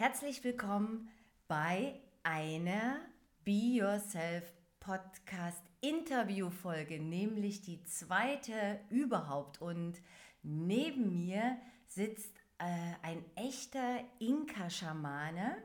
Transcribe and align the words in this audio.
Herzlich 0.00 0.42
willkommen 0.44 1.10
bei 1.46 2.00
einer 2.22 3.02
Be 3.44 3.74
Yourself 3.76 4.50
Podcast 4.80 5.62
Interview-Folge, 5.82 6.98
nämlich 6.98 7.60
die 7.60 7.84
zweite 7.84 8.80
überhaupt. 8.88 9.60
Und 9.60 10.00
neben 10.42 11.12
mir 11.12 11.58
sitzt 11.86 12.34
äh, 12.56 12.64
ein 13.02 13.22
echter 13.36 14.00
Inka-Schamane. 14.20 15.58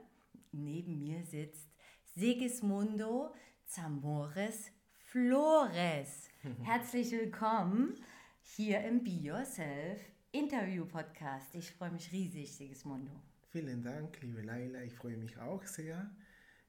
Neben 0.52 0.99
mir 0.99 1.23
sitzt 1.23 1.70
Sigismundo 2.13 3.33
Zamores 3.67 4.70
Flores. 5.05 6.27
Herzlich 6.63 7.09
willkommen 7.13 7.95
hier 8.41 8.81
im 8.81 9.02
Be 9.02 9.11
Yourself 9.11 10.02
Interview 10.33 10.86
Podcast. 10.86 11.55
Ich 11.55 11.71
freue 11.71 11.91
mich 11.91 12.11
riesig, 12.11 12.54
Sigismundo. 12.54 13.13
Vielen 13.55 13.83
Dank, 13.83 14.21
liebe 14.21 14.41
Laila. 14.41 14.83
Ich 14.83 14.95
freue 14.95 15.16
mich 15.16 15.38
auch 15.38 15.63
sehr. 15.66 16.13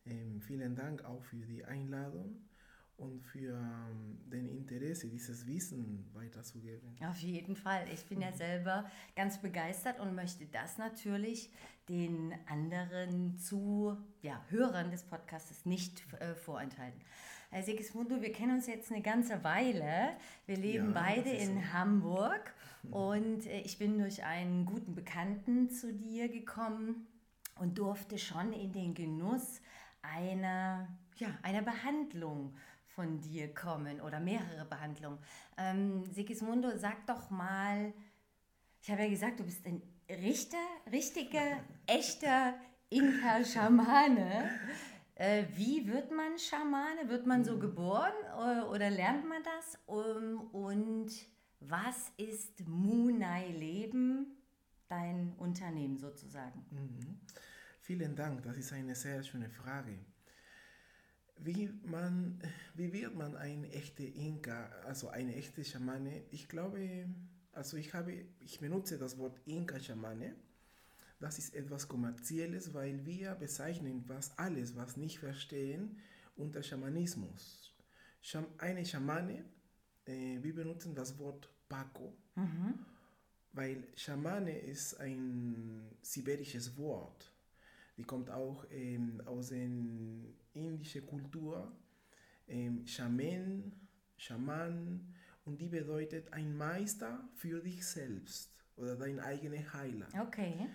Ähm, 0.04 0.40
vielen 0.40 0.76
Dank 0.76 1.04
auch 1.04 1.24
für 1.24 1.44
die 1.44 1.64
Einladung 1.64 2.48
und 2.98 3.22
für 3.22 3.52
ähm, 3.52 4.18
den 4.30 4.48
Interesse, 4.48 5.08
dieses 5.08 5.46
Wissen 5.46 6.08
weiterzugeben. 6.14 6.96
Auf 7.06 7.18
jeden 7.18 7.56
Fall. 7.56 7.86
Ich 7.92 8.06
bin 8.06 8.20
ja 8.20 8.32
selber 8.32 8.90
ganz 9.14 9.40
begeistert 9.40 10.00
und 10.00 10.14
möchte 10.14 10.46
das 10.46 10.78
natürlich 10.78 11.50
den 11.88 12.34
anderen 12.46 13.36
zu 13.38 13.96
ja, 14.22 14.42
Hörern 14.48 14.90
des 14.90 15.02
Podcasts 15.02 15.66
nicht 15.66 16.02
äh, 16.20 16.34
vorenthalten. 16.34 17.00
Herr 17.50 17.62
Sigismundo, 17.62 18.20
wir 18.20 18.32
kennen 18.32 18.56
uns 18.56 18.66
jetzt 18.66 18.90
eine 18.90 19.02
ganze 19.02 19.44
Weile. 19.44 20.16
Wir 20.46 20.56
leben 20.56 20.92
ja, 20.94 21.00
beide 21.00 21.30
in 21.30 21.60
so. 21.60 21.72
Hamburg 21.72 22.54
und 22.90 23.46
äh, 23.46 23.60
ich 23.60 23.78
bin 23.78 23.98
durch 23.98 24.24
einen 24.24 24.64
guten 24.64 24.94
Bekannten 24.94 25.70
zu 25.70 25.92
dir 25.92 26.28
gekommen 26.28 27.06
und 27.58 27.78
durfte 27.78 28.18
schon 28.18 28.52
in 28.52 28.72
den 28.72 28.94
Genuss 28.94 29.60
einer, 30.02 30.88
ja, 31.16 31.28
einer 31.42 31.62
Behandlung 31.62 32.54
von 32.96 33.20
dir 33.20 33.52
kommen 33.54 34.00
oder 34.00 34.18
mehrere 34.18 34.64
Behandlungen. 34.64 35.18
Ähm, 35.58 36.04
Sigismundo, 36.06 36.76
sag 36.76 37.06
doch 37.06 37.30
mal, 37.30 37.92
ich 38.82 38.90
habe 38.90 39.02
ja 39.02 39.08
gesagt, 39.08 39.38
du 39.38 39.44
bist 39.44 39.64
ein 39.66 39.82
richter, 40.08 40.66
richtiger, 40.90 41.60
echter 41.86 42.54
Inka-Schamane. 42.88 44.50
Äh, 45.14 45.44
wie 45.54 45.86
wird 45.86 46.10
man 46.10 46.38
Schamane? 46.38 47.08
Wird 47.08 47.26
man 47.26 47.44
so 47.44 47.56
mhm. 47.56 47.60
geboren 47.60 48.12
oder, 48.38 48.62
äh, 48.62 48.68
oder 48.68 48.90
lernt 48.90 49.28
man 49.28 49.42
das? 49.42 49.78
Um, 49.86 50.48
und 50.52 51.10
was 51.60 52.12
ist 52.16 52.66
Munai 52.66 53.48
Leben, 53.48 54.38
dein 54.88 55.34
Unternehmen 55.36 55.98
sozusagen? 55.98 56.64
Mhm. 56.70 57.20
Vielen 57.82 58.16
Dank, 58.16 58.42
das 58.42 58.56
ist 58.56 58.72
eine 58.72 58.94
sehr 58.94 59.22
schöne 59.22 59.50
Frage. 59.50 59.98
Wie, 61.38 61.70
man, 61.84 62.40
wie 62.74 62.92
wird 62.92 63.14
man 63.14 63.36
ein 63.36 63.64
echter 63.64 64.04
Inka, 64.04 64.70
also 64.84 65.08
eine 65.08 65.34
echte 65.36 65.64
Schamane? 65.64 66.22
Ich 66.30 66.48
glaube, 66.48 67.08
also 67.52 67.76
ich, 67.76 67.94
habe, 67.94 68.24
ich 68.40 68.58
benutze 68.58 68.98
das 68.98 69.18
Wort 69.18 69.40
Inka-Schamane 69.46 70.34
das 71.18 71.38
ist 71.38 71.54
etwas 71.54 71.88
Kommerzielles, 71.88 72.74
weil 72.74 73.04
wir 73.06 73.34
bezeichnen 73.34 74.04
was 74.06 74.36
alles, 74.38 74.76
was 74.76 74.96
nicht 74.96 75.18
verstehen, 75.18 75.98
unter 76.36 76.62
Schamanismus. 76.62 77.74
Eine 78.58 78.84
Schamane, 78.84 79.44
äh, 80.04 80.42
wir 80.42 80.54
benutzen 80.54 80.94
das 80.94 81.18
Wort 81.18 81.48
Paco, 81.68 82.14
mhm. 82.34 82.74
weil 83.52 83.84
Schamane 83.96 84.58
ist 84.58 85.00
ein 85.00 85.96
sibirisches 86.02 86.76
Wort. 86.76 87.32
Die 87.96 88.04
kommt 88.04 88.28
auch 88.28 88.66
ähm, 88.70 89.22
aus 89.24 89.48
der 89.48 89.68
indischen 90.56 91.06
Kultur. 91.06 91.72
Ähm, 92.48 92.86
Shaman, 92.86 93.72
Shaman, 94.16 95.14
und 95.44 95.60
die 95.60 95.68
bedeutet 95.68 96.32
ein 96.32 96.56
Meister 96.56 97.28
für 97.34 97.60
dich 97.60 97.86
selbst 97.86 98.52
oder 98.76 98.96
dein 98.96 99.20
eigener 99.20 99.72
Heiler. 99.72 100.08
Okay. 100.20 100.66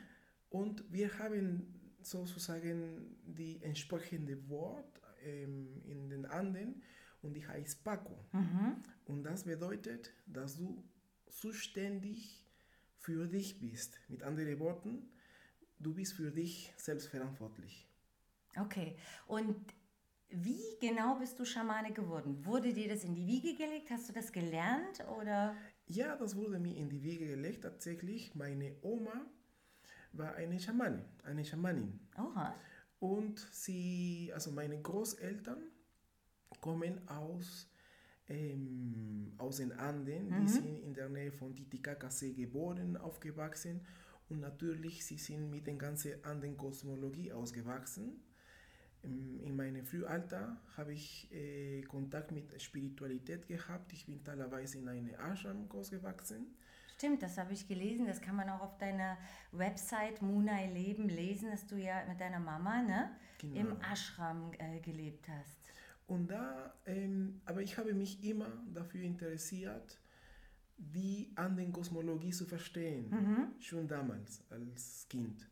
Und 0.49 0.83
wir 0.91 1.17
haben 1.19 1.95
sozusagen 2.01 3.17
die 3.25 3.61
entsprechende 3.61 4.49
Wort 4.49 5.01
ähm, 5.23 5.81
in 5.85 6.09
den 6.09 6.25
Anden 6.25 6.81
und 7.21 7.33
die 7.33 7.45
heißt 7.45 7.83
Paco. 7.83 8.17
Mhm. 8.31 8.77
Und 9.05 9.23
das 9.23 9.43
bedeutet, 9.43 10.11
dass 10.25 10.57
du 10.57 10.83
zuständig 11.29 12.45
für 12.97 13.27
dich 13.27 13.59
bist. 13.59 13.99
Mit 14.07 14.23
anderen 14.23 14.59
Worten, 14.59 15.09
du 15.79 15.93
bist 15.93 16.13
für 16.13 16.31
dich 16.31 16.73
selbst 16.77 17.07
verantwortlich. 17.07 17.90
Okay. 18.57 18.95
Und 19.27 19.55
wie 20.29 20.77
genau 20.79 21.15
bist 21.19 21.37
du 21.39 21.45
Schamane 21.45 21.91
geworden? 21.91 22.45
Wurde 22.45 22.73
dir 22.73 22.87
das 22.87 23.03
in 23.03 23.13
die 23.15 23.27
Wiege 23.27 23.55
gelegt? 23.55 23.89
Hast 23.91 24.09
du 24.09 24.13
das 24.13 24.31
gelernt 24.31 25.05
oder? 25.19 25.55
Ja, 25.87 26.15
das 26.15 26.35
wurde 26.35 26.57
mir 26.59 26.75
in 26.75 26.89
die 26.89 27.03
Wiege 27.03 27.27
gelegt. 27.27 27.63
Tatsächlich, 27.63 28.33
meine 28.35 28.75
Oma 28.81 29.25
war 30.13 30.35
eine 30.35 30.59
Schamanin, 30.59 31.03
eine 31.23 31.43
Schamanin. 31.43 31.99
Oha. 32.17 32.55
Und 32.99 33.39
sie, 33.51 34.31
also 34.33 34.51
meine 34.51 34.81
Großeltern 34.81 35.61
kommen 36.61 37.07
aus, 37.09 37.69
ähm, 38.29 39.33
aus 39.37 39.57
den 39.57 39.73
Anden, 39.73 40.29
mhm. 40.29 40.41
die 40.41 40.47
sind 40.47 40.79
in 40.79 40.93
der 40.93 41.09
Nähe 41.09 41.31
von 41.31 41.55
Titicacasee 41.55 42.33
geboren, 42.33 42.95
aufgewachsen 42.95 43.85
und 44.29 44.39
natürlich 44.39 45.05
sie 45.05 45.17
sind 45.17 45.49
mit 45.49 45.67
der 45.67 45.75
ganzen 45.75 46.23
Anden-Kosmologie 46.23 47.33
ausgewachsen. 47.33 48.21
In 49.03 49.55
meinem 49.55 49.83
Frühalter 49.83 50.57
habe 50.77 50.93
ich 50.93 51.27
äh, 51.31 51.81
Kontakt 51.81 52.31
mit 52.31 52.61
Spiritualität 52.61 53.47
gehabt. 53.47 53.91
Ich 53.93 54.05
bin 54.05 54.23
teilweise 54.23 54.77
in 54.77 54.87
eine 54.87 55.13
Ashram 55.17 55.67
großgewachsen. 55.67 56.53
Stimmt, 56.95 57.23
das 57.23 57.37
habe 57.39 57.53
ich 57.53 57.67
gelesen. 57.67 58.05
Das 58.05 58.21
kann 58.21 58.35
man 58.35 58.47
auch 58.49 58.61
auf 58.61 58.77
deiner 58.77 59.17
Website 59.51 60.21
Munai 60.21 60.67
Leben 60.71 61.09
lesen, 61.09 61.49
dass 61.49 61.65
du 61.65 61.75
ja 61.75 62.05
mit 62.07 62.21
deiner 62.21 62.39
Mama 62.39 62.83
ne, 62.83 63.09
genau. 63.39 63.59
im 63.59 63.81
Ashram 63.81 64.51
äh, 64.59 64.79
gelebt 64.81 65.27
hast. 65.27 65.57
Und 66.05 66.29
da, 66.29 66.75
ähm, 66.85 67.41
aber 67.45 67.61
ich 67.63 67.77
habe 67.77 67.93
mich 67.95 68.23
immer 68.23 68.51
dafür 68.71 69.01
interessiert, 69.01 69.99
die 70.77 71.31
Anden-Kosmologie 71.35 72.31
zu 72.31 72.45
verstehen, 72.45 73.09
mhm. 73.09 73.61
schon 73.61 73.87
damals 73.87 74.43
als 74.51 75.07
Kind. 75.09 75.47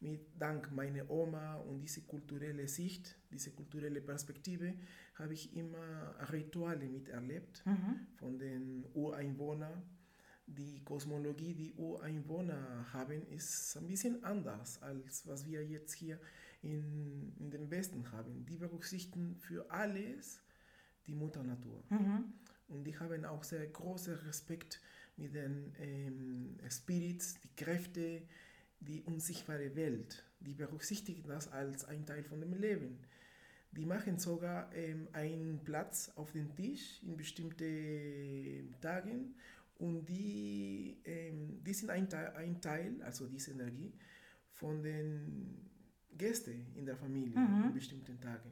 Mit 0.00 0.28
dank 0.38 0.72
meiner 0.72 1.10
Oma 1.10 1.56
und 1.56 1.80
diese 1.80 2.02
kulturelle 2.02 2.66
Sicht, 2.68 3.18
diese 3.30 3.50
kulturelle 3.50 4.00
Perspektive, 4.00 4.74
habe 5.14 5.34
ich 5.34 5.54
immer 5.54 6.14
Rituale 6.32 6.88
miterlebt 6.88 7.62
mhm. 7.66 8.06
von 8.16 8.38
den 8.38 8.86
Ureinwohnern 8.94 9.82
die 10.56 10.82
Kosmologie, 10.84 11.54
die 11.54 11.74
Ureinwohner 11.74 12.92
haben, 12.92 13.26
ist 13.28 13.76
ein 13.76 13.86
bisschen 13.86 14.24
anders 14.24 14.82
als 14.82 15.26
was 15.26 15.46
wir 15.46 15.64
jetzt 15.64 15.94
hier 15.94 16.18
in, 16.62 17.32
in 17.38 17.50
den 17.50 17.70
Westen 17.70 18.10
haben. 18.12 18.44
Die 18.46 18.56
berücksichtigen 18.56 19.36
für 19.36 19.70
alles 19.70 20.42
die 21.06 21.14
Mutter 21.14 21.42
Natur. 21.42 21.82
Mhm. 21.88 22.32
Und 22.68 22.84
die 22.84 22.98
haben 22.98 23.24
auch 23.24 23.44
sehr 23.44 23.66
großen 23.66 24.14
Respekt 24.14 24.80
mit 25.16 25.34
den 25.34 25.72
ähm, 25.78 26.58
Spirits, 26.68 27.34
die 27.40 27.54
Kräfte, 27.56 28.22
die 28.80 29.02
unsichtbare 29.02 29.74
Welt. 29.76 30.24
Die 30.40 30.54
berücksichtigen 30.54 31.28
das 31.28 31.52
als 31.52 31.84
ein 31.84 32.06
Teil 32.06 32.24
von 32.24 32.40
dem 32.40 32.54
Leben. 32.54 32.98
Die 33.72 33.86
machen 33.86 34.18
sogar 34.18 34.74
ähm, 34.74 35.08
einen 35.12 35.60
Platz 35.62 36.10
auf 36.16 36.32
dem 36.32 36.54
Tisch 36.56 37.00
in 37.02 37.16
bestimmten 37.16 38.74
Tagen 38.80 39.34
und 39.78 40.06
die, 40.06 41.00
ähm, 41.04 41.62
die 41.62 41.74
sind 41.74 41.90
ein 41.90 42.08
Teil, 42.08 42.34
ein 42.36 42.60
Teil, 42.60 43.00
also 43.02 43.26
diese 43.28 43.52
Energie, 43.52 43.92
von 44.48 44.82
den 44.82 45.70
Gästen 46.16 46.66
in 46.74 46.84
der 46.84 46.96
Familie 46.96 47.38
mhm. 47.38 47.64
an 47.64 47.72
bestimmten 47.72 48.20
Tagen. 48.20 48.50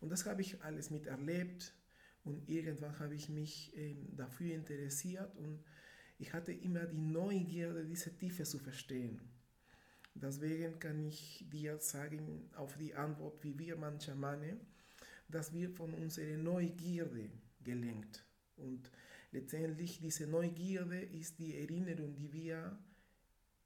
Und 0.00 0.10
das 0.10 0.24
habe 0.24 0.42
ich 0.42 0.62
alles 0.62 0.90
miterlebt 0.90 1.74
und 2.22 2.48
irgendwann 2.48 2.98
habe 2.98 3.14
ich 3.14 3.28
mich 3.28 3.72
ähm, 3.76 4.08
dafür 4.16 4.54
interessiert 4.54 5.34
und 5.36 5.64
ich 6.18 6.32
hatte 6.32 6.52
immer 6.52 6.86
die 6.86 6.98
Neugierde, 6.98 7.84
diese 7.84 8.16
Tiefe 8.16 8.44
zu 8.44 8.58
verstehen. 8.58 9.20
Deswegen 10.14 10.78
kann 10.78 11.04
ich 11.04 11.44
dir 11.52 11.78
sagen, 11.78 12.50
auf 12.54 12.76
die 12.76 12.94
Antwort, 12.94 13.42
wie 13.42 13.58
wir 13.58 13.76
man 13.76 14.00
Schamane, 14.00 14.58
dass 15.28 15.52
wir 15.52 15.70
von 15.70 15.92
unserer 15.94 16.36
Neugierde 16.36 17.30
gelenkt. 17.62 18.24
Und 18.56 18.90
Letztendlich 19.34 19.98
diese 19.98 20.28
Neugierde 20.28 21.00
ist 21.00 21.40
die 21.40 21.58
Erinnerung, 21.58 22.14
die 22.14 22.32
wir 22.32 22.78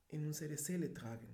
in 0.09 0.25
unsere 0.25 0.57
Seele 0.57 0.95
tragen. 0.95 1.29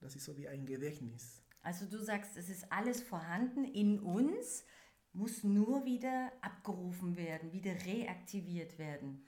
Das 0.00 0.14
ist 0.14 0.26
so 0.26 0.38
wie 0.38 0.46
ein 0.46 0.64
Gedächtnis. 0.64 1.42
Also 1.60 1.84
du 1.86 1.98
sagst, 1.98 2.36
es 2.36 2.48
ist 2.48 2.70
alles 2.70 3.02
vorhanden 3.02 3.64
in 3.64 3.98
uns, 3.98 4.64
muss 5.12 5.42
nur 5.42 5.84
wieder 5.84 6.30
abgerufen 6.40 7.16
werden, 7.16 7.52
wieder 7.52 7.72
reaktiviert 7.84 8.78
werden. 8.78 9.26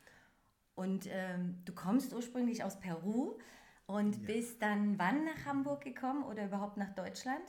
Und 0.77 1.09
ähm, 1.11 1.63
du 1.65 1.75
kommst 1.75 2.13
ursprünglich 2.13 2.63
aus 2.63 2.79
Peru 2.79 3.41
Und 3.87 4.17
ja. 4.17 4.23
bist 4.27 4.61
dann 4.63 4.99
wann 4.99 5.25
nach 5.25 5.45
Hamburg 5.45 5.83
gekommen 5.83 6.25
oder 6.25 6.47
überhaupt 6.47 6.77
nach 6.77 6.95
Deutschland? 6.95 7.45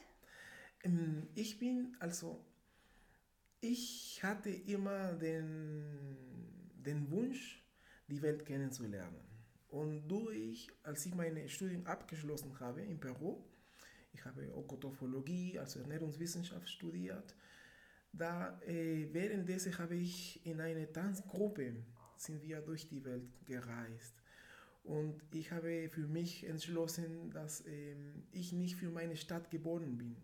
Ähm, 0.84 1.28
ich 1.36 1.58
bin, 1.60 1.96
also, 2.00 2.44
ich 3.60 4.20
hatte 4.24 4.50
immer 4.50 5.14
den, 5.14 5.84
den 6.86 7.10
Wunsch, 7.10 7.64
die 8.08 8.22
Welt 8.22 8.46
kennenzulernen. 8.46 9.20
Und 9.70 10.08
durch, 10.08 10.70
als 10.84 11.06
ich 11.06 11.14
meine 11.14 11.50
Studien 11.50 11.86
abgeschlossen 11.86 12.58
habe 12.60 12.82
in 12.82 13.00
Peru, 13.00 13.44
ich 14.14 14.24
habe 14.24 14.56
Okotophologie, 14.56 15.60
also 15.60 15.80
Ernährungswissenschaft 15.80 16.70
studiert, 16.70 17.36
da 18.14 18.60
äh, 18.62 19.08
währenddessen 19.12 19.78
habe 19.78 19.96
ich 19.96 20.46
in 20.46 20.62
einer 20.62 20.92
Tanzgruppe 20.92 21.84
sind 22.16 22.42
wir 22.42 22.62
durch 22.62 22.88
die 22.88 23.04
Welt 23.04 23.30
gereist. 23.46 24.17
Und 24.88 25.22
ich 25.32 25.52
habe 25.52 25.90
für 25.90 26.08
mich 26.08 26.46
entschlossen, 26.46 27.30
dass 27.32 27.66
ähm, 27.68 28.24
ich 28.32 28.54
nicht 28.54 28.78
für 28.78 28.90
meine 28.90 29.18
Stadt 29.18 29.52
geboren 29.52 29.98
bin. 29.98 30.16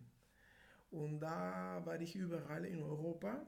Und 0.89 1.19
da 1.19 1.81
war 1.83 1.99
ich 1.99 2.15
überall 2.15 2.63
in 2.63 2.81
Europa. 2.81 3.45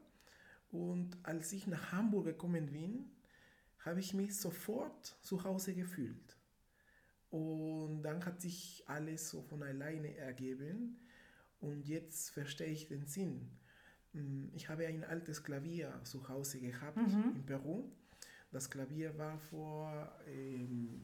Und 0.72 1.18
als 1.24 1.54
ich 1.54 1.68
nach 1.68 1.94
Hamburg 1.94 2.26
gekommen 2.26 2.74
bin, 2.74 3.12
habe 3.80 4.02
ich 4.02 4.14
mich 4.14 4.38
sofort 4.38 5.06
zu 5.22 5.46
Hause 5.46 5.74
gefühlt. 5.74 6.36
Und 7.30 8.04
dann 8.04 8.26
hat 8.26 8.42
sich 8.42 8.84
alles 8.86 9.30
so 9.30 9.42
von 9.42 9.64
alleine 9.64 10.18
ergeben. 10.18 10.98
Und 11.62 11.88
jetzt 11.88 12.32
verstehe 12.32 12.68
ich 12.68 12.90
den 12.90 13.08
Sinn. 13.08 13.52
Hm, 14.12 14.52
ich 14.54 14.68
habe 14.68 14.86
ein 14.86 15.06
altes 15.06 15.46
Klavier 15.46 15.98
zu 16.04 16.28
Hause 16.28 16.60
gehabt 16.60 16.98
mhm. 16.98 17.36
in 17.38 17.46
Peru. 17.46 17.90
Das 18.56 18.70
Klavier 18.70 19.18
war 19.18 19.38
vor 19.38 20.10
ähm, 20.28 21.02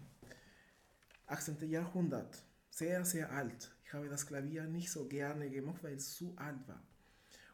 18. 1.28 1.70
Jahrhundert, 1.70 2.42
sehr, 2.70 3.04
sehr 3.04 3.30
alt. 3.30 3.76
Ich 3.84 3.92
habe 3.92 4.08
das 4.08 4.26
Klavier 4.26 4.64
nicht 4.64 4.90
so 4.90 5.06
gerne 5.06 5.50
gemacht, 5.50 5.84
weil 5.84 5.96
es 5.96 6.16
zu 6.16 6.34
alt 6.38 6.66
war. 6.70 6.82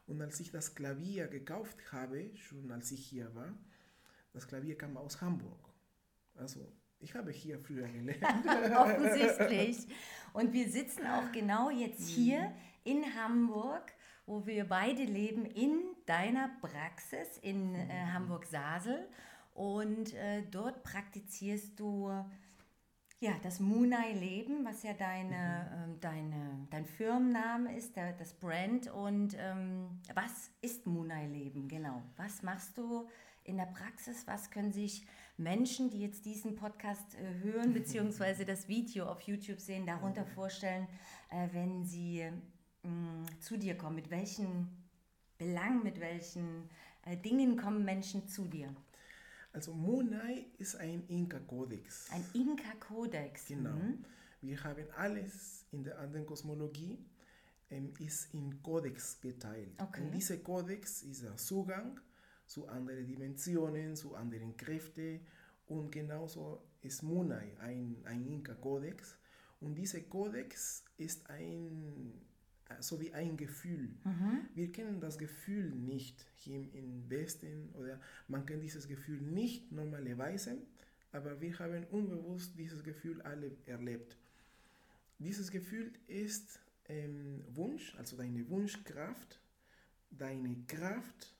Und 0.06 0.22
als 0.22 0.38
ich 0.38 0.52
das 0.52 0.76
Klavier 0.76 1.26
gekauft 1.26 1.90
habe, 1.90 2.30
schon 2.36 2.70
als 2.70 2.92
ich 2.92 3.04
hier 3.06 3.34
war, 3.34 3.52
das 4.32 4.46
Klavier 4.46 4.78
kam 4.78 4.96
aus 4.96 5.20
Hamburg. 5.20 5.58
Also 6.36 6.72
ich 7.00 7.16
habe 7.16 7.32
hier 7.32 7.58
früher 7.58 7.88
gelernt. 7.88 8.46
Offensichtlich. 8.76 9.88
Und 10.32 10.52
wir 10.52 10.70
sitzen 10.70 11.08
auch 11.08 11.32
genau 11.32 11.70
jetzt 11.70 12.06
hier 12.06 12.42
mhm. 12.42 12.54
in 12.84 13.14
Hamburg, 13.16 13.90
wo 14.26 14.46
wir 14.46 14.64
beide 14.68 15.02
leben, 15.02 15.44
in 15.44 15.82
deiner 16.06 16.50
Praxis 16.60 17.36
in 17.42 17.74
äh, 17.74 17.84
mhm. 17.84 18.12
Hamburg-Sasel. 18.12 19.08
Und 19.58 20.14
äh, 20.14 20.44
dort 20.52 20.84
praktizierst 20.84 21.80
du 21.80 22.12
ja, 23.18 23.32
das 23.42 23.58
Munai-Leben, 23.58 24.64
was 24.64 24.84
ja 24.84 24.92
deine, 24.92 25.68
ähm, 25.74 26.00
deine, 26.00 26.68
dein 26.70 26.86
Firmenname 26.86 27.76
ist, 27.76 27.96
der, 27.96 28.12
das 28.12 28.34
Brand. 28.34 28.88
Und 28.88 29.36
ähm, 29.36 30.00
was 30.14 30.52
ist 30.60 30.86
Munai-Leben 30.86 31.66
genau? 31.66 32.02
Was 32.16 32.44
machst 32.44 32.78
du 32.78 33.08
in 33.42 33.56
der 33.56 33.66
Praxis? 33.66 34.28
Was 34.28 34.52
können 34.52 34.72
sich 34.72 35.04
Menschen, 35.36 35.90
die 35.90 36.02
jetzt 36.02 36.24
diesen 36.24 36.54
Podcast 36.54 37.16
äh, 37.16 37.42
hören, 37.42 37.72
beziehungsweise 37.74 38.44
das 38.44 38.68
Video 38.68 39.06
auf 39.06 39.22
YouTube 39.22 39.58
sehen, 39.58 39.86
darunter 39.86 40.24
vorstellen, 40.24 40.86
äh, 41.30 41.48
wenn 41.50 41.84
sie 41.84 42.30
mm, 42.84 43.24
zu 43.40 43.56
dir 43.56 43.76
kommen? 43.76 43.96
Mit 43.96 44.10
welchen 44.10 44.68
Belangen, 45.36 45.82
mit 45.82 45.98
welchen 45.98 46.70
äh, 47.04 47.16
Dingen 47.16 47.56
kommen 47.56 47.84
Menschen 47.84 48.28
zu 48.28 48.44
dir? 48.44 48.72
Also 49.58 49.74
Munai 49.74 50.46
ist 50.58 50.76
ein 50.76 51.02
Inka-Kodex. 51.08 52.12
Ein 52.12 52.24
Inka-Kodex. 52.32 53.46
Genau. 53.48 53.74
Mhm. 53.74 54.04
Wir 54.40 54.62
haben 54.62 54.86
alles 54.96 55.64
in 55.72 55.82
der 55.82 55.98
anderen 55.98 56.24
Kosmologie 56.26 56.96
ähm, 57.68 57.92
ist 57.98 58.32
in 58.34 58.62
Kodex 58.62 59.20
geteilt. 59.20 59.72
Okay. 59.82 60.00
Und 60.00 60.12
dieser 60.12 60.36
Kodex 60.36 61.02
ist 61.02 61.24
der 61.24 61.36
Zugang 61.36 61.98
zu 62.46 62.68
anderen 62.68 63.04
Dimensionen, 63.04 63.96
zu 63.96 64.14
anderen 64.14 64.56
Kräften 64.56 65.26
und 65.66 65.90
genauso 65.90 66.62
ist 66.80 67.02
Munai 67.02 67.56
ein, 67.58 67.96
ein 68.04 68.24
Inka-Kodex. 68.28 69.18
Und 69.58 69.74
dieser 69.74 70.02
Kodex 70.02 70.84
ist 70.98 71.28
ein 71.30 72.12
so 72.80 73.00
wie 73.00 73.12
ein 73.12 73.36
Gefühl. 73.36 73.88
Mhm. 74.04 74.48
Wir 74.54 74.70
kennen 74.72 75.00
das 75.00 75.18
Gefühl 75.18 75.70
nicht 75.70 76.24
hier 76.36 76.62
im 76.74 77.08
Westen 77.08 77.70
oder 77.74 78.00
man 78.28 78.44
kennt 78.46 78.62
dieses 78.62 78.86
Gefühl 78.86 79.20
nicht 79.20 79.72
normalerweise, 79.72 80.58
aber 81.12 81.40
wir 81.40 81.58
haben 81.58 81.84
unbewusst 81.90 82.58
dieses 82.58 82.82
Gefühl 82.84 83.20
alle 83.22 83.52
erlebt. 83.66 84.16
Dieses 85.18 85.50
Gefühl 85.50 85.92
ist 86.06 86.60
ähm, 86.88 87.44
Wunsch, 87.54 87.94
also 87.96 88.16
deine 88.16 88.48
Wunschkraft, 88.48 89.40
deine 90.10 90.56
Kraft 90.66 91.34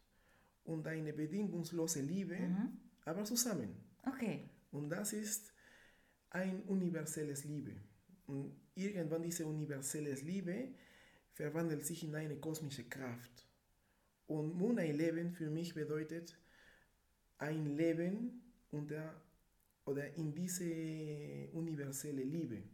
und 0.64 0.84
deine 0.84 1.12
bedingungslose 1.12 2.00
Liebe, 2.00 2.36
mhm. 2.36 2.78
aber 3.04 3.24
zusammen. 3.24 3.70
Okay. 4.04 4.48
Und 4.72 4.90
das 4.90 5.12
ist 5.12 5.52
ein 6.30 6.62
universelles 6.64 7.44
Liebe. 7.44 7.72
Und 8.26 8.52
irgendwann 8.74 9.22
diese 9.22 9.46
universelle 9.46 10.14
Liebe 10.14 10.68
verwandelt 11.38 11.86
sich 11.86 12.02
in 12.02 12.16
eine 12.16 12.36
kosmische 12.36 12.82
Kraft. 12.88 13.46
Und 14.26 14.56
Munai 14.56 14.90
Leben 14.90 15.30
für 15.30 15.48
mich 15.48 15.72
bedeutet 15.72 16.36
ein 17.38 17.76
Leben 17.76 18.42
unter 18.72 19.14
oder 19.84 20.12
in 20.16 20.34
diese 20.34 21.48
universelle 21.52 22.24
Liebe. 22.24 22.64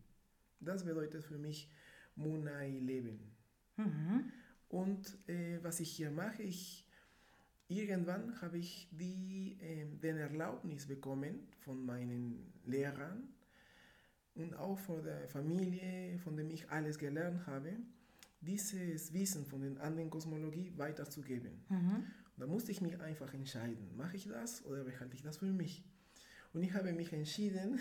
Das 0.60 0.82
bedeutet 0.82 1.24
für 1.24 1.36
mich 1.36 1.70
Munai 2.16 2.70
Leben. 2.78 3.20
Mhm. 3.76 4.32
Und 4.70 5.18
äh, 5.28 5.58
was 5.62 5.80
ich 5.80 5.90
hier 5.90 6.10
mache, 6.10 6.42
ich 6.42 6.86
irgendwann 7.68 8.40
habe 8.40 8.56
ich 8.56 8.88
die, 8.92 9.58
äh, 9.60 9.84
den 10.02 10.16
Erlaubnis 10.16 10.86
bekommen 10.86 11.48
von 11.60 11.84
meinen 11.84 12.50
Lehrern 12.64 13.28
und 14.34 14.54
auch 14.54 14.78
von 14.78 15.04
der 15.04 15.28
Familie, 15.28 16.18
von 16.18 16.34
dem 16.34 16.48
ich 16.48 16.70
alles 16.70 16.98
gelernt 16.98 17.46
habe, 17.46 17.76
dieses 18.44 19.12
Wissen 19.12 19.46
von 19.46 19.60
der 19.60 19.82
anderen 19.82 20.10
Kosmologie 20.10 20.72
weiterzugeben. 20.76 21.64
Mhm. 21.68 22.04
Da 22.36 22.46
musste 22.46 22.72
ich 22.72 22.80
mich 22.80 23.00
einfach 23.00 23.32
entscheiden, 23.32 23.96
mache 23.96 24.16
ich 24.16 24.26
das 24.26 24.64
oder 24.64 24.84
behalte 24.84 25.14
ich 25.14 25.22
das 25.22 25.38
für 25.38 25.46
mich? 25.46 25.84
Und 26.52 26.62
ich 26.62 26.72
habe 26.74 26.92
mich 26.92 27.12
entschieden, 27.12 27.80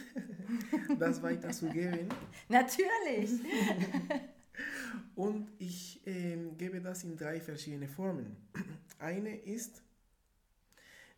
das 0.99 1.21
weiterzugeben. 1.21 2.09
Natürlich. 2.49 3.29
Und 5.15 5.51
ich 5.59 6.05
äh, 6.07 6.37
gebe 6.57 6.81
das 6.81 7.03
in 7.03 7.15
drei 7.15 7.39
verschiedene 7.39 7.87
Formen. 7.87 8.35
Eine 8.99 9.35
ist 9.37 9.83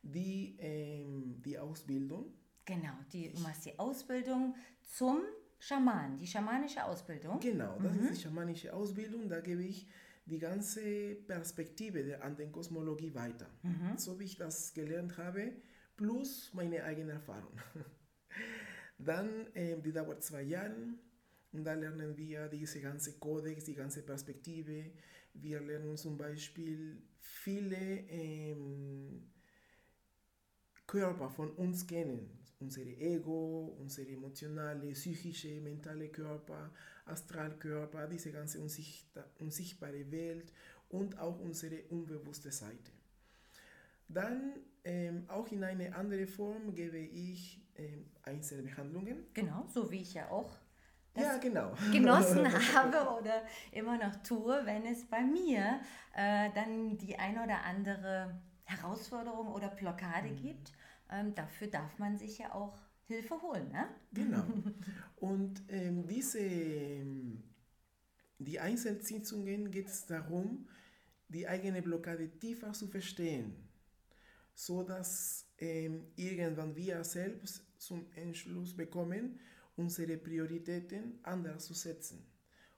die, 0.02 0.58
äh, 0.60 1.06
die 1.46 1.58
Ausbildung. 1.58 2.34
Genau, 2.66 2.94
die, 3.12 3.32
du 3.32 3.40
machst 3.42 3.66
die 3.66 3.78
Ausbildung 3.78 4.56
zum 4.82 5.22
Schaman, 5.60 6.18
die 6.18 6.28
schamanische 6.28 6.84
Ausbildung. 6.84 7.40
Genau, 7.40 7.78
das 7.80 7.94
mhm. 7.94 8.08
ist 8.08 8.18
die 8.18 8.22
schamanische 8.24 8.74
Ausbildung. 8.74 9.30
Da 9.30 9.40
gebe 9.40 9.64
ich 9.64 9.88
die 10.26 10.40
ganze 10.40 11.16
Perspektive 11.28 12.04
der 12.04 12.24
Andenkosmologie 12.24 13.14
weiter. 13.14 13.50
Mhm. 13.64 13.98
So 13.98 14.20
wie 14.20 14.26
ich 14.26 14.38
das 14.38 14.74
gelernt 14.74 15.18
habe, 15.18 15.54
plus 15.96 16.52
meine 16.54 16.84
eigene 16.84 17.14
Erfahrung. 17.14 17.58
Dann, 18.98 19.48
äh, 19.54 19.80
die 19.82 19.92
dauert 19.92 20.24
zwei 20.24 20.44
Jahre 20.44 20.76
und 21.52 21.64
da 21.64 21.74
lernen 21.74 22.18
wir 22.18 22.48
diese 22.48 22.82
ganze 22.82 23.18
Kodex, 23.20 23.66
die 23.66 23.76
ganze 23.76 24.04
Perspektive. 24.04 24.92
Wir 25.34 25.62
lernen 25.62 25.98
zum 25.98 26.18
Beispiel 26.18 27.02
viele 27.20 27.78
ähm, 28.10 29.32
Körper 30.88 31.30
von 31.30 31.52
uns 31.52 31.86
kennen 31.88 32.45
unser 32.60 32.82
Ego, 32.82 33.76
unsere 33.80 34.10
emotionale, 34.12 34.92
psychische, 34.92 35.60
mentale 35.62 36.10
Körper, 36.10 36.72
Astralkörper, 37.06 38.08
diese 38.08 38.32
ganze 38.32 38.60
unsichtbare 38.60 40.12
Welt 40.12 40.52
und 40.90 41.18
auch 41.20 41.40
unsere 41.40 41.84
unbewusste 41.90 42.52
Seite. 42.52 42.92
Dann 44.08 44.54
ähm, 44.84 45.26
auch 45.28 45.48
in 45.52 45.64
eine 45.64 45.96
andere 45.96 46.28
Form 46.28 46.74
gebe 46.74 46.98
ich 46.98 47.62
ähm, 47.76 48.06
Einzelbehandlungen. 48.24 49.26
Genau, 49.34 49.66
so 49.68 49.92
wie 49.92 50.02
ich 50.02 50.14
ja 50.14 50.30
auch 50.30 50.52
ja, 51.16 51.38
genau. 51.38 51.74
genossen 51.92 52.46
habe 52.74 53.20
oder 53.20 53.44
immer 53.72 53.98
noch 53.98 54.16
tue, 54.18 54.62
wenn 54.66 54.86
es 54.86 55.06
bei 55.06 55.22
mir 55.22 55.80
äh, 56.16 56.50
dann 56.54 56.98
die 56.98 57.18
eine 57.18 57.44
oder 57.44 57.64
andere 57.64 58.40
Herausforderung 58.66 59.54
oder 59.54 59.70
Blockade 59.70 60.30
mhm. 60.30 60.36
gibt 60.38 60.72
ähm, 61.12 61.36
dafür 61.36 61.68
darf 61.68 61.98
man 62.00 62.18
sich 62.18 62.38
ja 62.40 62.54
auch 62.54 62.78
Hilfe 63.08 63.42
holen. 63.42 63.70
Ne? 63.72 63.88
Genau. 64.14 64.46
Und 65.18 65.62
ähm, 65.70 66.08
diese, 66.08 66.40
die 68.40 68.60
Einzelsitzungen 68.60 69.72
geht 69.72 69.88
es 69.88 70.06
darum, 70.06 70.68
die 71.28 71.48
eigene 71.48 71.82
Blockade 71.82 72.30
tiefer 72.40 72.74
zu 72.74 72.88
verstehen, 72.88 73.56
so 74.54 74.84
dass 74.84 75.48
ähm, 75.58 76.08
irgendwann 76.16 76.76
wir 76.76 77.04
selbst 77.04 77.64
zum 77.78 78.12
Entschluss 78.14 78.76
bekommen, 78.76 79.40
unsere 79.76 80.18
Prioritäten 80.18 81.20
anders 81.24 81.66
zu 81.66 81.74
setzen. 81.74 82.26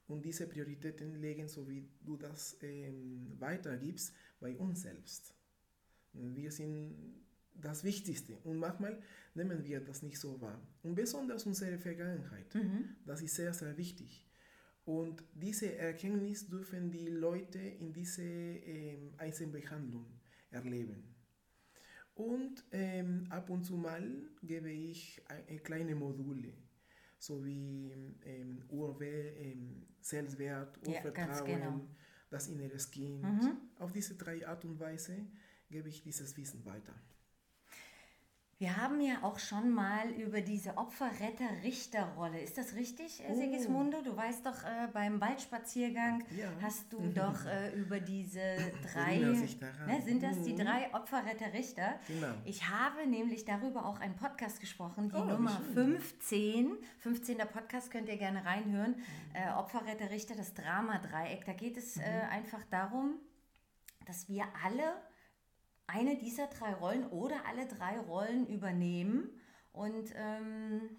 Und 0.08 0.24
diese 0.24 0.48
Prioritäten 0.48 1.16
legen, 1.16 1.48
so 1.50 1.68
wie 1.68 1.90
du 2.02 2.16
das 2.16 2.58
ähm, 2.62 3.36
weitergibst, 3.40 4.14
bei 4.40 4.56
uns 4.56 4.82
selbst. 4.84 5.34
Wir 6.14 6.52
sind 6.52 7.27
das 7.62 7.84
Wichtigste 7.84 8.36
und 8.44 8.58
manchmal 8.58 9.00
nehmen 9.34 9.64
wir 9.64 9.80
das 9.80 10.02
nicht 10.04 10.20
so 10.20 10.40
wahr. 10.42 10.62
Und 10.84 10.96
besonders 10.96 11.46
unsere 11.46 11.78
Vergangenheit, 11.78 12.54
mhm. 12.56 12.96
das 13.06 13.22
ist 13.22 13.36
sehr, 13.36 13.54
sehr 13.54 13.78
wichtig. 13.78 14.28
Und 14.86 15.22
diese 15.34 15.76
Erkenntnis 15.76 16.48
dürfen 16.48 16.92
die 16.92 17.10
Leute 17.10 17.60
in 17.60 17.92
dieser 17.92 18.24
ähm, 18.24 19.14
Einzelbehandlung 19.18 20.06
erleben. 20.50 21.04
Und 22.16 22.64
ähm, 22.72 23.28
ab 23.30 23.50
und 23.50 23.64
zu 23.64 23.76
mal 23.76 24.02
gebe 24.42 24.72
ich 24.72 25.22
ein, 25.28 25.62
kleine 25.62 25.94
Module, 25.94 26.54
so 27.20 27.46
wie 27.46 27.92
ähm, 28.24 28.64
Urwe, 28.70 29.06
ähm, 29.38 29.86
Selbstwert, 30.02 30.80
Urvertrauen, 30.88 31.50
ja, 31.50 31.58
genau. 31.60 31.88
das 32.30 32.48
innere 32.48 32.78
Kind. 32.78 33.22
Mhm. 33.22 33.58
Auf 33.78 33.92
diese 33.92 34.16
drei 34.16 34.48
Art 34.48 34.66
und 34.66 34.80
Weise 34.80 35.28
gebe 35.70 35.90
ich 35.90 36.02
dieses 36.02 36.36
Wissen 36.38 36.66
weiter. 36.66 36.96
Wir 38.60 38.76
haben 38.76 39.00
ja 39.02 39.22
auch 39.22 39.38
schon 39.38 39.70
mal 39.70 40.10
über 40.10 40.42
diese 40.42 40.78
Opferretter-Richter-Rolle. 40.78 42.40
Ist 42.40 42.58
das 42.58 42.74
richtig, 42.74 43.22
oh. 43.30 43.36
Sigismundo? 43.36 44.02
Du 44.02 44.18
weißt 44.18 44.44
doch, 44.48 44.64
äh, 44.64 44.88
beim 44.92 45.22
Waldspaziergang 45.22 46.24
ja. 46.36 46.50
hast 46.60 46.92
du 46.92 46.98
doch 47.16 47.46
äh, 47.46 47.72
über 47.76 48.00
diese 48.00 48.42
drei. 48.92 49.20
Ne, 49.20 50.02
sind 50.04 50.24
das 50.24 50.42
die 50.42 50.54
mhm. 50.54 50.58
drei 50.58 50.92
Opferretter-Richter? 50.92 52.00
Genau. 52.08 52.34
Ich 52.46 52.68
habe 52.68 53.06
nämlich 53.06 53.46
darüber 53.46 53.86
auch 53.86 54.00
einen 54.00 54.16
Podcast 54.16 54.60
gesprochen, 54.60 55.10
die 55.10 55.18
oh, 55.18 55.26
Nummer 55.26 55.62
15. 55.76 56.78
15. 56.98 57.38
Podcast 57.54 57.92
könnt 57.92 58.10
ihr 58.10 58.18
gerne 58.18 58.44
reinhören. 58.44 58.96
Mhm. 58.96 59.36
Äh, 59.36 59.52
Opferretter-Richter, 59.56 60.34
das 60.34 60.56
Drama-Dreieck. 60.56 61.46
Da 61.46 61.54
geht 61.54 61.78
es 61.78 61.98
äh, 61.98 62.00
mhm. 62.00 62.30
einfach 62.32 62.64
darum, 62.72 63.20
dass 64.08 64.28
wir 64.28 64.46
alle 64.64 64.96
eine 65.88 66.18
dieser 66.18 66.48
drei 66.48 66.74
Rollen 66.74 67.08
oder 67.08 67.46
alle 67.48 67.66
drei 67.66 67.98
Rollen 68.00 68.48
übernehmen 68.48 69.30
und 69.72 70.14
ähm, 70.16 70.90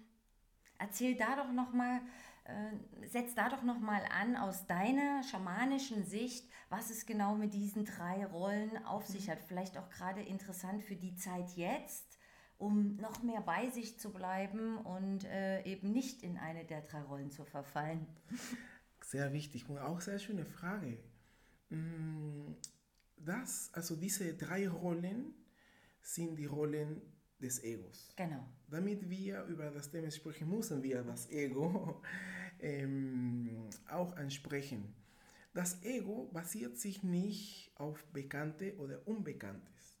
erzähl 0.79 1.15
da 1.15 1.35
doch 1.35 1.51
noch 1.51 1.73
mal, 1.73 2.01
äh, 2.45 3.07
setz 3.07 3.35
da 3.35 3.49
doch 3.49 3.61
noch 3.61 3.79
mal 3.79 4.01
an 4.19 4.35
aus 4.35 4.65
deiner 4.65 5.21
schamanischen 5.23 6.05
Sicht, 6.05 6.49
was 6.69 6.89
es 6.89 7.05
genau 7.05 7.35
mit 7.35 7.53
diesen 7.53 7.85
drei 7.85 8.25
Rollen 8.25 8.83
auf 8.85 9.05
sich 9.05 9.27
mhm. 9.27 9.31
hat. 9.31 9.43
Vielleicht 9.43 9.77
auch 9.77 9.89
gerade 9.89 10.21
interessant 10.21 10.83
für 10.83 10.95
die 10.95 11.15
Zeit 11.15 11.51
jetzt, 11.55 12.17
um 12.57 12.95
noch 12.95 13.21
mehr 13.21 13.41
bei 13.41 13.69
sich 13.69 13.99
zu 13.99 14.11
bleiben 14.11 14.77
und 14.77 15.25
äh, 15.25 15.63
eben 15.63 15.91
nicht 15.91 16.23
in 16.23 16.37
eine 16.37 16.65
der 16.65 16.81
drei 16.81 17.01
Rollen 17.03 17.31
zu 17.31 17.45
verfallen. 17.45 18.07
Sehr 19.01 19.33
wichtig 19.33 19.69
und 19.69 19.77
auch 19.77 20.01
sehr 20.01 20.19
schöne 20.19 20.45
Frage. 20.45 20.97
Das, 23.25 23.69
also 23.73 23.95
diese 23.95 24.33
drei 24.33 24.67
Rollen 24.67 25.33
sind 26.01 26.37
die 26.37 26.45
Rollen 26.45 27.01
des 27.39 27.63
Egos. 27.63 28.13
Genau. 28.15 28.45
Damit 28.69 29.09
wir 29.09 29.43
über 29.45 29.69
das 29.71 29.89
Thema 29.89 30.11
sprechen, 30.11 30.49
müssen 30.49 30.81
wir 30.83 31.03
das 31.03 31.29
Ego 31.29 32.01
ähm, 32.59 33.69
auch 33.89 34.15
ansprechen. 34.15 34.93
Das 35.53 35.81
Ego 35.83 36.29
basiert 36.31 36.77
sich 36.77 37.03
nicht 37.03 37.71
auf 37.75 38.05
Bekannte 38.13 38.75
oder 38.77 39.05
Unbekanntes. 39.07 39.99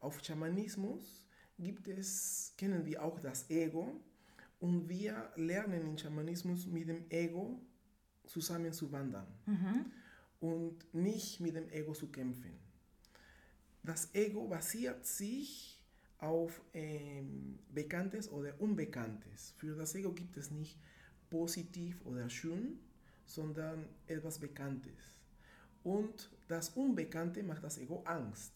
Auf 0.00 0.22
Schamanismus 0.22 1.26
gibt 1.58 1.88
es, 1.88 2.54
kennen 2.56 2.84
wir 2.84 3.02
auch 3.02 3.18
das 3.20 3.48
Ego 3.50 4.00
und 4.60 4.88
wir 4.88 5.32
lernen 5.36 5.82
im 5.82 5.98
Schamanismus 5.98 6.66
mit 6.66 6.88
dem 6.88 7.04
Ego 7.10 7.60
zusammen 8.26 8.72
zu 8.72 8.90
wandern. 8.92 9.26
Mhm 9.46 9.92
und 10.42 10.92
nicht 10.92 11.38
mit 11.40 11.54
dem 11.54 11.70
Ego 11.70 11.92
zu 11.92 12.08
kämpfen. 12.08 12.52
Das 13.84 14.12
Ego 14.12 14.48
basiert 14.48 15.06
sich 15.06 15.80
auf 16.18 16.60
ähm, 16.74 17.60
Bekanntes 17.72 18.30
oder 18.30 18.60
Unbekanntes. 18.60 19.54
Für 19.56 19.76
das 19.76 19.94
Ego 19.94 20.12
gibt 20.12 20.36
es 20.36 20.50
nicht 20.50 20.76
positiv 21.30 22.04
oder 22.04 22.28
schön, 22.28 22.80
sondern 23.24 23.88
etwas 24.06 24.38
Bekanntes. 24.40 25.20
Und 25.84 26.30
das 26.48 26.70
Unbekannte 26.70 27.42
macht 27.44 27.62
das 27.62 27.78
Ego 27.78 28.02
Angst. 28.04 28.52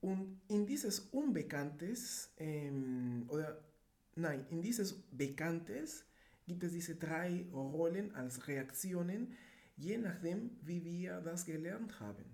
Und 0.00 0.40
in 0.48 0.64
dieses 0.64 1.00
Unbekanntes, 1.10 2.30
ähm, 2.38 3.26
oder 3.28 3.60
nein, 4.14 4.46
in 4.50 4.62
dieses 4.62 4.94
Bekanntes 5.10 6.04
gibt 6.46 6.62
es 6.62 6.72
diese 6.72 6.94
drei 6.94 7.46
Rollen 7.52 8.14
als 8.14 8.46
Reaktionen, 8.48 9.36
je 9.80 9.98
nachdem, 9.98 10.50
wie 10.62 10.84
wir 10.84 11.20
das 11.20 11.44
gelernt 11.46 11.98
haben. 12.00 12.24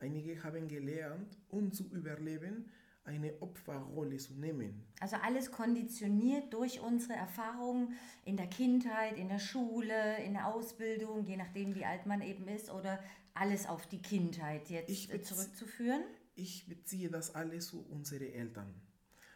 Einige 0.00 0.42
haben 0.42 0.68
gelernt, 0.68 1.36
um 1.48 1.72
zu 1.72 1.84
überleben, 1.90 2.70
eine 3.04 3.32
Opferrolle 3.40 4.18
zu 4.18 4.34
nehmen. 4.34 4.84
Also 5.00 5.16
alles 5.16 5.50
konditioniert 5.50 6.52
durch 6.52 6.80
unsere 6.80 7.14
Erfahrungen 7.14 7.94
in 8.24 8.36
der 8.36 8.48
Kindheit, 8.48 9.16
in 9.16 9.28
der 9.28 9.38
Schule, 9.38 10.22
in 10.22 10.34
der 10.34 10.46
Ausbildung, 10.46 11.24
je 11.24 11.36
nachdem, 11.36 11.74
wie 11.74 11.84
alt 11.84 12.06
man 12.06 12.20
eben 12.20 12.46
ist, 12.48 12.70
oder 12.70 13.02
alles 13.34 13.66
auf 13.66 13.86
die 13.86 14.02
Kindheit 14.02 14.68
jetzt 14.68 14.90
ich 14.90 15.24
zurückzuführen? 15.24 16.02
Ich 16.34 16.68
beziehe 16.68 17.10
das 17.10 17.34
alles 17.34 17.68
zu 17.68 17.80
unseren 17.88 18.30
Eltern. 18.30 18.74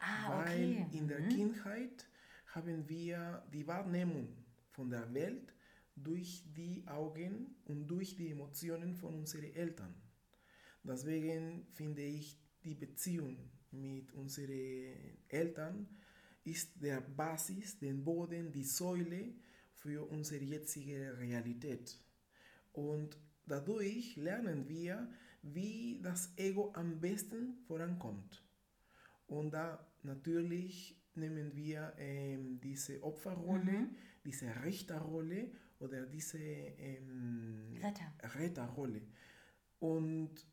Ah, 0.00 0.40
okay. 0.40 0.86
Weil 0.90 0.98
in 0.98 1.08
der 1.08 1.20
mhm. 1.20 1.28
Kindheit 1.30 2.06
haben 2.54 2.88
wir 2.88 3.42
die 3.52 3.66
Wahrnehmung 3.66 4.28
von 4.70 4.90
der 4.90 5.12
Welt 5.14 5.54
durch 5.94 6.44
die 6.54 6.84
Augen 6.86 7.56
und 7.64 7.86
durch 7.86 8.16
die 8.16 8.30
Emotionen 8.30 8.94
von 8.94 9.14
unseren 9.14 9.52
Eltern. 9.54 9.94
Deswegen 10.82 11.66
finde 11.72 12.02
ich, 12.02 12.38
die 12.64 12.74
Beziehung 12.74 13.36
mit 13.70 14.12
unseren 14.12 15.18
Eltern 15.28 15.88
ist 16.44 16.82
der 16.82 17.00
Basis, 17.00 17.78
den 17.78 18.04
Boden, 18.04 18.52
die 18.52 18.64
Säule 18.64 19.34
für 19.74 20.08
unsere 20.08 20.44
jetzige 20.44 21.18
Realität. 21.18 21.98
Und 22.72 23.16
dadurch 23.46 24.16
lernen 24.16 24.68
wir, 24.68 25.08
wie 25.42 26.00
das 26.02 26.32
Ego 26.36 26.72
am 26.74 27.00
besten 27.00 27.58
vorankommt. 27.66 28.42
Und 29.26 29.52
da 29.52 29.86
natürlich 30.02 31.00
nehmen 31.14 31.54
wir 31.54 31.94
ähm, 31.98 32.60
diese 32.60 33.02
Opferrolle, 33.02 33.72
mhm. 33.72 33.96
diese 34.24 34.64
Richterrolle 34.64 35.50
oder 35.82 36.06
diese 36.06 36.38
ähm, 36.38 37.76
Retter. 37.82 38.12
Retterrolle. 38.38 39.02
Und 39.78 40.46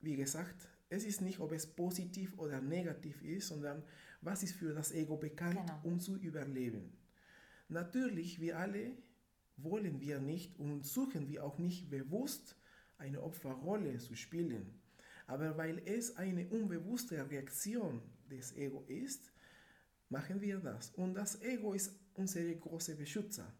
wie 0.00 0.16
gesagt, 0.16 0.68
es 0.88 1.04
ist 1.04 1.20
nicht, 1.20 1.40
ob 1.40 1.52
es 1.52 1.66
positiv 1.66 2.38
oder 2.38 2.60
negativ 2.60 3.22
ist, 3.22 3.48
sondern 3.48 3.82
was 4.20 4.42
ist 4.42 4.54
für 4.54 4.72
das 4.72 4.92
Ego 4.92 5.16
bekannt, 5.16 5.58
genau. 5.60 5.80
um 5.82 5.98
zu 5.98 6.16
überleben. 6.16 6.96
Natürlich, 7.68 8.40
wir 8.40 8.58
alle 8.58 8.96
wollen 9.56 10.00
wir 10.00 10.20
nicht 10.20 10.58
und 10.58 10.86
suchen 10.86 11.28
wir 11.28 11.44
auch 11.44 11.58
nicht 11.58 11.90
bewusst 11.90 12.56
eine 12.98 13.22
Opferrolle 13.22 13.98
zu 13.98 14.14
spielen. 14.14 14.80
Aber 15.26 15.56
weil 15.56 15.82
es 15.84 16.16
eine 16.16 16.46
unbewusste 16.48 17.28
Reaktion 17.28 18.00
des 18.30 18.56
Ego 18.56 18.84
ist, 18.86 19.32
machen 20.08 20.40
wir 20.40 20.58
das. 20.60 20.90
Und 20.90 21.14
das 21.14 21.42
Ego 21.42 21.72
ist 21.72 21.98
unser 22.14 22.42
großer 22.54 22.94
Beschützer. 22.94 23.52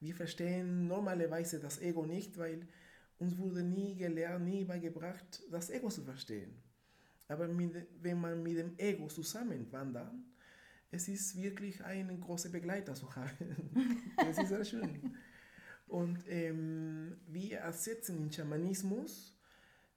Wir 0.00 0.14
verstehen 0.14 0.86
normalerweise 0.86 1.58
das 1.58 1.80
Ego 1.80 2.04
nicht, 2.04 2.36
weil 2.38 2.66
uns 3.18 3.38
wurde 3.38 3.62
nie 3.62 3.96
gelernt, 3.96 4.44
nie 4.44 4.64
beigebracht, 4.64 5.42
das 5.50 5.70
Ego 5.70 5.88
zu 5.88 6.02
verstehen. 6.02 6.62
Aber 7.28 7.48
mit, 7.48 7.86
wenn 8.00 8.20
man 8.20 8.42
mit 8.42 8.58
dem 8.58 8.78
Ego 8.78 9.08
zusammenwandert, 9.08 10.12
es 10.90 11.08
ist 11.08 11.40
wirklich 11.40 11.82
ein 11.84 12.20
großer 12.20 12.50
Begleiter 12.50 12.94
zu 12.94 13.14
haben. 13.16 14.14
das 14.16 14.38
ist 14.38 14.48
sehr 14.48 14.64
schön. 14.64 15.16
Und 15.88 16.18
ähm, 16.28 17.16
wir 17.26 17.58
ersetzen 17.58 18.18
den 18.18 18.32
Schamanismus, 18.32 19.36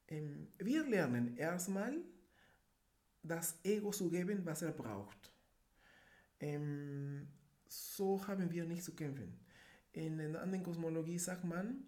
ähm, 0.08 0.48
wir 0.58 0.86
lernen 0.88 1.38
erstmal, 1.38 1.96
das 3.22 3.60
Ego 3.63 3.91
zu 3.91 4.10
geben, 4.10 4.46
was 4.46 4.62
er 4.62 4.72
braucht. 4.72 5.34
Ähm, 6.39 7.27
so 7.68 8.25
haben 8.27 8.50
wir 8.50 8.65
nicht 8.65 8.84
zu 8.84 8.96
kämpfen. 8.96 9.39
In 9.91 10.17
der 10.17 10.41
anderen 10.41 10.63
Kosmologie 10.63 11.17
sagt 11.17 11.43
man, 11.43 11.84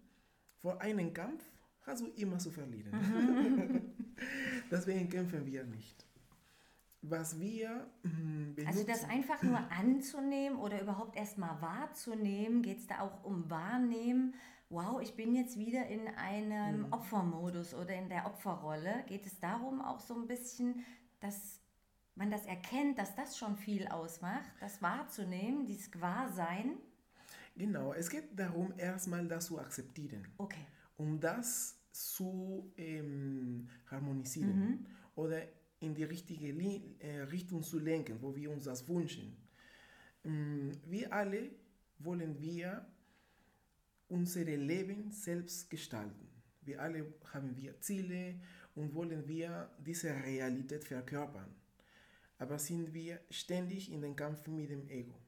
vor 0.58 0.80
einem 0.80 1.12
Kampf 1.12 1.42
hast 1.82 2.02
du 2.02 2.06
immer 2.16 2.38
zu 2.38 2.50
verlieren. 2.50 2.92
Mhm. 2.92 3.92
Deswegen 4.70 5.08
kämpfen 5.08 5.44
wir 5.46 5.64
nicht. 5.64 6.06
Was 7.02 7.40
wir 7.40 7.90
benutzen, 8.02 8.56
hm, 8.56 8.66
Also 8.66 8.84
das 8.84 9.04
einfach 9.04 9.42
nur 9.42 9.58
anzunehmen 9.72 10.56
oder 10.58 10.80
überhaupt 10.80 11.16
erstmal 11.16 11.60
wahrzunehmen, 11.60 12.62
geht 12.62 12.78
es 12.78 12.86
da 12.86 13.00
auch 13.00 13.24
um 13.24 13.50
Wahrnehmen. 13.50 14.34
Wow, 14.68 15.02
ich 15.02 15.14
bin 15.16 15.34
jetzt 15.34 15.58
wieder 15.58 15.86
in 15.88 16.06
einem 16.08 16.86
mhm. 16.86 16.92
Opfermodus 16.92 17.74
oder 17.74 17.94
in 17.94 18.08
der 18.08 18.26
Opferrolle. 18.26 19.04
Geht 19.08 19.26
es 19.26 19.40
darum 19.40 19.82
auch 19.82 19.98
so 19.98 20.14
ein 20.14 20.28
bisschen, 20.28 20.84
dass 21.20 21.60
man 22.14 22.30
das 22.30 22.46
erkennt, 22.46 22.98
dass 22.98 23.16
das 23.16 23.36
schon 23.36 23.56
viel 23.56 23.88
ausmacht, 23.88 24.50
das 24.60 24.80
wahrzunehmen, 24.80 25.66
dieses 25.66 25.90
Gewahrsein. 25.90 26.78
Genau, 27.54 27.92
es 27.92 28.08
geht 28.08 28.38
darum, 28.38 28.72
erstmal 28.76 29.26
das 29.28 29.46
zu 29.46 29.58
akzeptieren. 29.58 30.26
Okay. 30.38 30.66
Um 30.96 31.20
das 31.20 31.78
zu 31.92 32.72
ähm, 32.76 33.68
harmonisieren 33.86 34.70
mhm. 34.70 34.86
oder 35.14 35.42
in 35.80 35.94
die 35.94 36.04
richtige 36.04 36.48
äh, 37.00 37.22
Richtung 37.22 37.62
zu 37.62 37.78
lenken, 37.78 38.16
wo 38.20 38.34
wir 38.34 38.50
uns 38.50 38.64
das 38.64 38.88
wünschen. 38.88 39.36
Ähm, 40.24 40.72
wir 40.86 41.12
alle 41.12 41.50
wollen 41.98 42.40
wir 42.40 42.86
unser 44.08 44.44
Leben 44.44 45.10
selbst 45.10 45.68
gestalten. 45.70 46.28
Wir 46.62 46.80
alle 46.80 47.12
haben 47.32 47.56
wir 47.56 47.80
Ziele 47.80 48.40
und 48.74 48.94
wollen 48.94 49.26
wir 49.26 49.70
diese 49.78 50.10
Realität 50.10 50.84
verkörpern. 50.84 51.54
Aber 52.38 52.58
sind 52.58 52.92
wir 52.92 53.20
ständig 53.30 53.90
in 53.90 54.00
den 54.00 54.16
Kampf 54.16 54.46
mit 54.48 54.70
dem 54.70 54.88
Ego. 54.88 55.21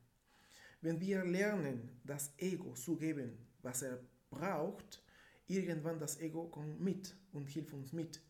Wenn 0.85 1.01
wir 1.01 1.25
lernen, 1.25 1.89
das 2.05 2.35
Ego 2.37 2.75
zu 2.75 2.99
geben, 2.99 3.39
was 3.63 3.81
er 3.81 3.99
braucht, 4.29 5.03
irgendwann 5.47 5.99
das 5.99 6.21
Ego 6.21 6.47
kommt 6.49 6.79
mit 6.79 7.17
und 7.33 7.49
hilft 7.49 7.73
uns 7.73 7.95
mit. 7.95 8.21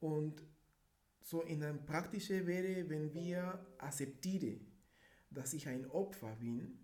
Und 0.00 0.42
so 1.20 1.42
in 1.42 1.62
einem 1.62 1.86
praktischen 1.86 2.44
wäre, 2.44 2.90
wenn 2.90 3.14
wir 3.14 3.64
akzeptieren, 3.78 4.66
dass 5.30 5.54
ich 5.54 5.68
ein 5.68 5.88
Opfer 5.88 6.34
bin, 6.40 6.76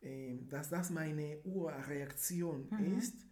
äh, 0.00 0.38
dass 0.48 0.70
das 0.70 0.88
meine 0.88 1.42
Urreaktion 1.44 2.68
mhm. 2.70 2.96
ist, 2.96 3.26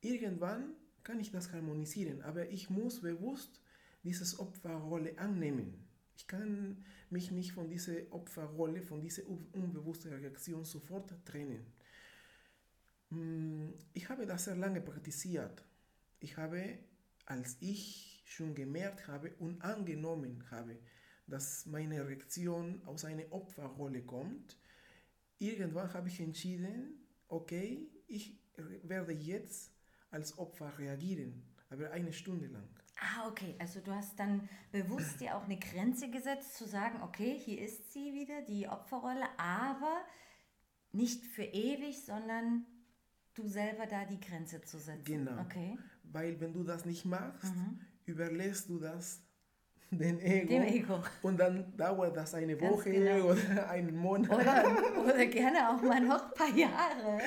irgendwann 0.00 0.76
kann 1.02 1.18
ich 1.18 1.32
das 1.32 1.50
harmonisieren, 1.52 2.22
aber 2.22 2.48
ich 2.48 2.70
muss 2.70 3.00
bewusst 3.00 3.60
diese 4.04 4.38
Opferrolle 4.38 5.18
annehmen. 5.18 5.87
Ich 6.18 6.26
kann 6.26 6.84
mich 7.10 7.30
nicht 7.30 7.52
von 7.52 7.70
dieser 7.70 7.94
Opferrolle, 8.10 8.82
von 8.82 9.00
dieser 9.00 9.22
unbewussten 9.28 10.12
Reaktion 10.12 10.64
sofort 10.64 11.14
trennen. 11.24 11.64
Mm, 13.10 13.68
ich 13.94 14.08
habe 14.08 14.26
das 14.26 14.44
sehr 14.44 14.56
lange 14.56 14.80
praktiziert. 14.80 15.64
Ich 16.18 16.36
habe, 16.36 16.78
als 17.24 17.56
ich 17.60 18.24
schon 18.26 18.56
gemerkt 18.56 19.06
habe 19.06 19.30
und 19.38 19.62
angenommen 19.62 20.44
habe, 20.50 20.76
dass 21.28 21.66
meine 21.66 22.04
Reaktion 22.06 22.82
aus 22.84 23.04
einer 23.04 23.30
Opferrolle 23.30 24.02
kommt, 24.02 24.58
irgendwann 25.38 25.94
habe 25.94 26.08
ich 26.08 26.18
entschieden, 26.18 26.98
okay, 27.28 27.86
ich 28.08 28.40
werde 28.82 29.12
jetzt 29.12 29.70
als 30.10 30.36
Opfer 30.36 30.76
reagieren, 30.78 31.44
aber 31.70 31.90
eine 31.90 32.12
Stunde 32.12 32.46
lang. 32.46 32.68
Ah, 33.00 33.28
okay. 33.28 33.54
Also 33.58 33.80
du 33.80 33.92
hast 33.92 34.18
dann 34.18 34.48
bewusst 34.72 35.20
dir 35.20 35.36
auch 35.36 35.44
eine 35.44 35.58
Grenze 35.58 36.10
gesetzt, 36.10 36.56
zu 36.56 36.66
sagen, 36.66 37.00
okay, 37.02 37.38
hier 37.38 37.60
ist 37.60 37.92
sie 37.92 38.12
wieder, 38.12 38.42
die 38.42 38.68
Opferrolle, 38.68 39.26
aber 39.36 40.04
nicht 40.92 41.24
für 41.24 41.44
ewig, 41.44 42.04
sondern 42.04 42.66
du 43.34 43.46
selber 43.46 43.86
da 43.86 44.04
die 44.04 44.18
Grenze 44.18 44.62
zu 44.62 44.78
setzen. 44.78 45.04
Genau. 45.04 45.40
Okay. 45.42 45.78
Weil 46.04 46.40
wenn 46.40 46.52
du 46.52 46.64
das 46.64 46.84
nicht 46.84 47.04
machst, 47.04 47.54
mhm. 47.54 47.80
überlässt 48.06 48.68
du 48.68 48.78
das 48.78 49.22
den 49.90 50.20
Ego. 50.20 50.48
Dem 50.48 50.62
Ego. 50.62 51.02
Und 51.22 51.38
dann 51.38 51.76
dauert 51.76 52.16
das 52.16 52.34
eine 52.34 52.60
Woche 52.60 52.90
genau. 52.90 53.30
oder 53.30 53.70
einen 53.70 53.96
Monat. 53.96 54.30
Oder, 54.30 55.02
oder, 55.02 55.26
gerne 55.26 55.70
auch 55.70 55.82
mal 55.82 56.00
noch 56.00 56.26
ein 56.26 56.34
paar 56.34 56.54
Jahre. 56.54 57.18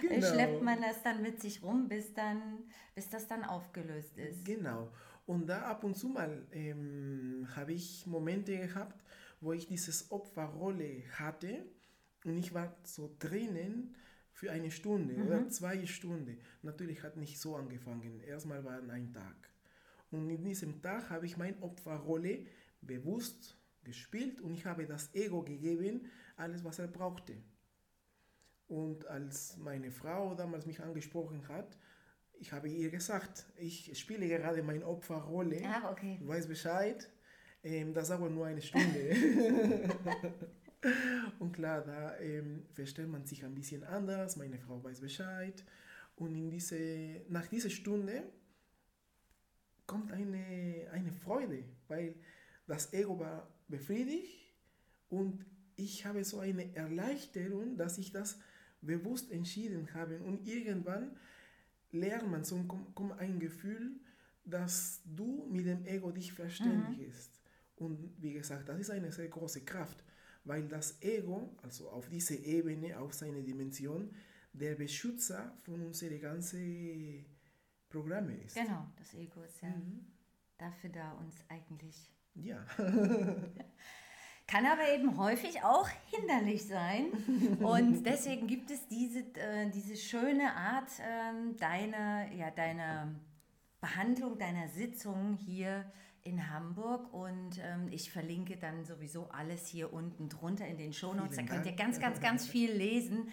Genau. 0.00 0.26
Schleppt 0.26 0.62
man 0.62 0.80
das 0.80 1.02
dann 1.02 1.22
mit 1.22 1.40
sich 1.40 1.62
rum, 1.62 1.88
bis, 1.88 2.14
dann, 2.14 2.64
bis 2.94 3.10
das 3.10 3.26
dann 3.26 3.44
aufgelöst 3.44 4.16
ist. 4.16 4.44
Genau. 4.44 4.90
Und 5.26 5.46
da 5.46 5.62
ab 5.62 5.84
und 5.84 5.96
zu 5.96 6.08
mal 6.08 6.46
ähm, 6.52 7.46
habe 7.54 7.72
ich 7.72 8.06
Momente 8.06 8.56
gehabt, 8.56 9.04
wo 9.40 9.52
ich 9.52 9.66
dieses 9.66 10.10
Opferrolle 10.10 11.02
hatte 11.18 11.64
und 12.24 12.38
ich 12.38 12.54
war 12.54 12.74
so 12.84 13.14
drinnen 13.18 13.94
für 14.32 14.50
eine 14.50 14.70
Stunde 14.70 15.14
mhm. 15.14 15.26
oder 15.26 15.48
zwei 15.48 15.84
Stunden. 15.86 16.38
Natürlich 16.62 17.02
hat 17.02 17.16
nicht 17.16 17.40
so 17.40 17.56
angefangen. 17.56 18.20
Erstmal 18.20 18.64
war 18.64 18.78
ein 18.78 19.12
Tag. 19.12 19.50
Und 20.16 20.30
in 20.30 20.44
diesem 20.44 20.82
Tag 20.82 21.10
habe 21.10 21.26
ich 21.26 21.36
meine 21.36 21.60
Opferrolle 21.62 22.46
bewusst 22.80 23.56
gespielt 23.84 24.40
und 24.40 24.54
ich 24.54 24.64
habe 24.64 24.86
das 24.86 25.14
Ego 25.14 25.42
gegeben, 25.42 26.10
alles 26.36 26.64
was 26.64 26.78
er 26.78 26.88
brauchte. 26.88 27.36
Und 28.68 29.06
als 29.06 29.56
meine 29.58 29.90
Frau 29.90 30.34
damals 30.34 30.66
mich 30.66 30.80
angesprochen 30.80 31.46
hat, 31.48 31.76
ich 32.38 32.52
habe 32.52 32.68
ihr 32.68 32.90
gesagt, 32.90 33.46
ich 33.56 33.98
spiele 33.98 34.28
gerade 34.28 34.62
meine 34.62 34.86
Opferrolle. 34.86 35.62
Ah, 35.64 35.90
okay. 35.90 36.18
Du 36.20 36.28
weißt 36.28 36.48
Bescheid. 36.48 37.08
Ähm, 37.62 37.94
das 37.94 38.08
dauert 38.08 38.32
nur 38.32 38.46
eine 38.46 38.60
Stunde. 38.60 39.10
und 41.38 41.52
klar, 41.52 41.82
da 41.82 42.18
ähm, 42.18 42.64
versteht 42.72 43.08
man 43.08 43.24
sich 43.24 43.44
ein 43.44 43.54
bisschen 43.54 43.84
anders. 43.84 44.36
Meine 44.36 44.58
Frau 44.58 44.82
weiß 44.82 45.00
Bescheid. 45.00 45.64
Und 46.16 46.34
in 46.34 46.50
diese, 46.50 47.22
nach 47.28 47.46
dieser 47.46 47.70
Stunde 47.70 48.24
kommt 49.86 50.12
eine, 50.12 50.88
eine 50.92 51.12
Freude, 51.12 51.64
weil 51.88 52.14
das 52.66 52.92
Ego 52.92 53.18
war 53.18 53.48
befriedigt 53.68 54.52
und 55.08 55.44
ich 55.76 56.04
habe 56.06 56.24
so 56.24 56.40
eine 56.40 56.74
Erleichterung, 56.74 57.76
dass 57.76 57.98
ich 57.98 58.10
das 58.10 58.38
bewusst 58.80 59.30
entschieden 59.30 59.92
habe. 59.94 60.18
Und 60.20 60.46
irgendwann 60.46 61.16
lernt 61.92 62.30
man 62.30 62.44
so 62.44 62.62
kommt 62.94 63.18
ein 63.18 63.38
Gefühl, 63.38 63.92
dass 64.44 65.02
du 65.04 65.46
mit 65.50 65.66
dem 65.66 65.84
Ego 65.86 66.10
dich 66.10 66.32
verständigst. 66.32 67.30
Mhm. 67.78 67.86
Und 67.86 68.22
wie 68.22 68.32
gesagt, 68.32 68.68
das 68.68 68.80
ist 68.80 68.90
eine 68.90 69.12
sehr 69.12 69.28
große 69.28 69.64
Kraft, 69.64 70.02
weil 70.44 70.66
das 70.66 71.02
Ego, 71.02 71.54
also 71.62 71.90
auf 71.90 72.08
dieser 72.08 72.38
Ebene, 72.38 72.98
auf 72.98 73.12
seine 73.12 73.42
Dimension, 73.42 74.10
der 74.52 74.74
Beschützer 74.76 75.52
von 75.62 75.82
unserer 75.82 76.16
ganzen 76.16 77.26
Programme 77.88 78.34
ist. 78.36 78.54
Genau, 78.54 78.86
das 78.96 79.14
Ego 79.14 79.42
ist 79.42 79.60
ja 79.62 79.68
mhm. 79.68 80.06
dafür 80.58 80.90
da, 80.90 81.12
uns 81.12 81.36
eigentlich. 81.48 82.12
Ja. 82.34 82.64
Kann 84.46 84.64
aber 84.64 84.88
eben 84.94 85.16
häufig 85.16 85.62
auch 85.64 85.88
hinderlich 86.06 86.66
sein. 86.66 87.10
Und 87.60 88.04
deswegen 88.06 88.46
gibt 88.46 88.70
es 88.70 88.86
diese, 88.86 89.20
äh, 89.34 89.68
diese 89.70 89.96
schöne 89.96 90.54
Art 90.54 90.90
äh, 91.00 91.54
deiner, 91.56 92.30
ja, 92.32 92.50
deiner 92.52 93.12
Behandlung, 93.80 94.38
deiner 94.38 94.68
Sitzung 94.68 95.34
hier 95.34 95.90
in 96.26 96.50
Hamburg 96.50 97.12
und 97.14 97.58
ähm, 97.58 97.88
ich 97.90 98.10
verlinke 98.10 98.56
dann 98.56 98.84
sowieso 98.84 99.28
alles 99.30 99.66
hier 99.66 99.92
unten 99.92 100.28
drunter 100.28 100.66
in 100.66 100.76
den 100.76 100.92
Shownotes. 100.92 101.36
Da 101.36 101.42
könnt 101.42 101.64
ihr 101.66 101.72
ganz, 101.72 102.00
ganz, 102.00 102.20
ganz 102.20 102.46
viel 102.46 102.72
lesen, 102.72 103.28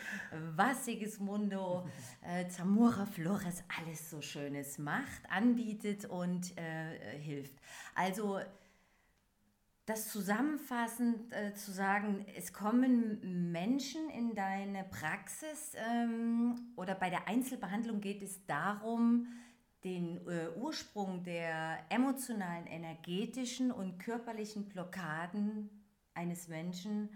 was 0.56 0.86
Sigismundo 0.86 1.88
äh, 2.22 2.48
Zamora 2.48 3.06
Flores 3.06 3.64
alles 3.80 4.10
so 4.10 4.22
Schönes 4.22 4.78
macht, 4.78 5.30
anbietet 5.30 6.06
und 6.06 6.58
äh, 6.58 7.18
hilft. 7.20 7.60
Also 7.96 8.40
das 9.86 10.10
zusammenfassend 10.10 11.34
äh, 11.34 11.54
zu 11.54 11.72
sagen, 11.72 12.26
es 12.38 12.54
kommen 12.54 13.52
Menschen 13.52 14.10
in 14.10 14.34
deine 14.34 14.86
Praxis 14.86 15.74
ähm, 15.76 16.56
oder 16.78 16.96
bei 16.96 17.10
der 17.10 17.28
Einzelbehandlung 17.28 18.00
geht 18.00 18.22
es 18.22 18.46
darum, 18.46 19.28
den 19.84 20.26
äh, 20.28 20.50
Ursprung 20.56 21.24
der 21.24 21.80
emotionalen, 21.90 22.68
energetischen 22.68 23.72
und 23.72 24.00
körperlichen 24.00 24.70
Blockaden 24.70 25.70
eines 26.14 26.48
Menschen 26.48 27.10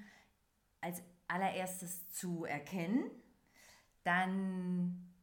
als 0.82 1.02
allererstes 1.28 2.12
zu 2.12 2.46
erkennen, 2.46 3.10
dann 4.04 5.14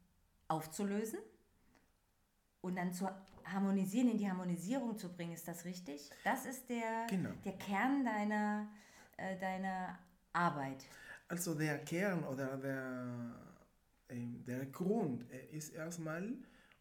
aufzulösen 0.49 1.19
und 2.61 2.77
dann 2.77 2.93
zu 2.93 3.09
harmonisieren, 3.45 4.11
in 4.11 4.19
die 4.19 4.29
Harmonisierung 4.29 4.97
zu 4.97 5.13
bringen. 5.13 5.33
Ist 5.33 5.49
das 5.49 5.65
richtig? 5.65 6.11
Das 6.25 6.47
ist 6.47 6.69
der, 6.69 7.07
genau. 7.09 7.31
der 7.45 7.53
Kern 7.53 8.05
deiner, 8.05 8.69
äh, 9.17 9.39
deiner 9.39 9.99
Arbeit. 10.33 10.85
Also 11.29 11.55
der 11.55 11.79
Kern 11.85 12.25
oder 12.25 12.57
der, 12.57 13.35
äh, 14.09 14.17
der 14.47 14.67
Grund 14.67 15.31
äh, 15.31 15.57
ist 15.57 15.75
erstmal, 15.75 16.33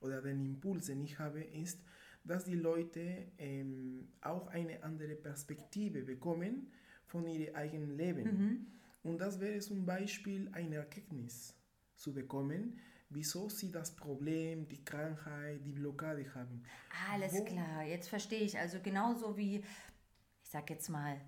oder 0.04 0.22
den 0.22 0.46
Impuls, 0.46 0.88
den 0.88 1.02
ich 1.02 1.20
habe, 1.20 1.42
ist, 1.42 1.80
dass 2.24 2.46
die 2.46 2.56
Leute 2.56 3.32
ähm, 3.38 4.08
auch 4.22 4.48
eine 4.48 4.84
andere 4.84 5.16
Perspektive 5.16 6.04
bekommen 6.04 6.72
von 7.06 7.28
ihrem 7.28 7.56
eigenen 7.56 7.98
Leben. 7.98 8.24
Mhm. 8.24 8.68
Und 9.04 9.20
das 9.20 9.40
wäre 9.40 9.60
zum 9.60 9.86
Beispiel 9.86 10.50
eine 10.54 10.78
Erkenntnis 10.78 11.56
zu 11.98 12.14
bekommen, 12.14 12.80
wieso 13.10 13.50
sie 13.50 13.72
das 13.72 13.96
Problem, 13.96 14.68
die 14.68 14.84
Krankheit, 14.84 15.60
die 15.66 15.72
Blockade 15.72 16.34
haben. 16.34 16.64
Alles 17.12 17.34
Wo 17.34 17.44
klar, 17.44 17.84
jetzt 17.84 18.08
verstehe 18.08 18.42
ich. 18.42 18.58
Also 18.58 18.80
genauso 18.82 19.38
wie, 19.38 19.58
ich 19.58 20.50
sag 20.50 20.70
jetzt 20.70 20.90
mal, 20.90 21.20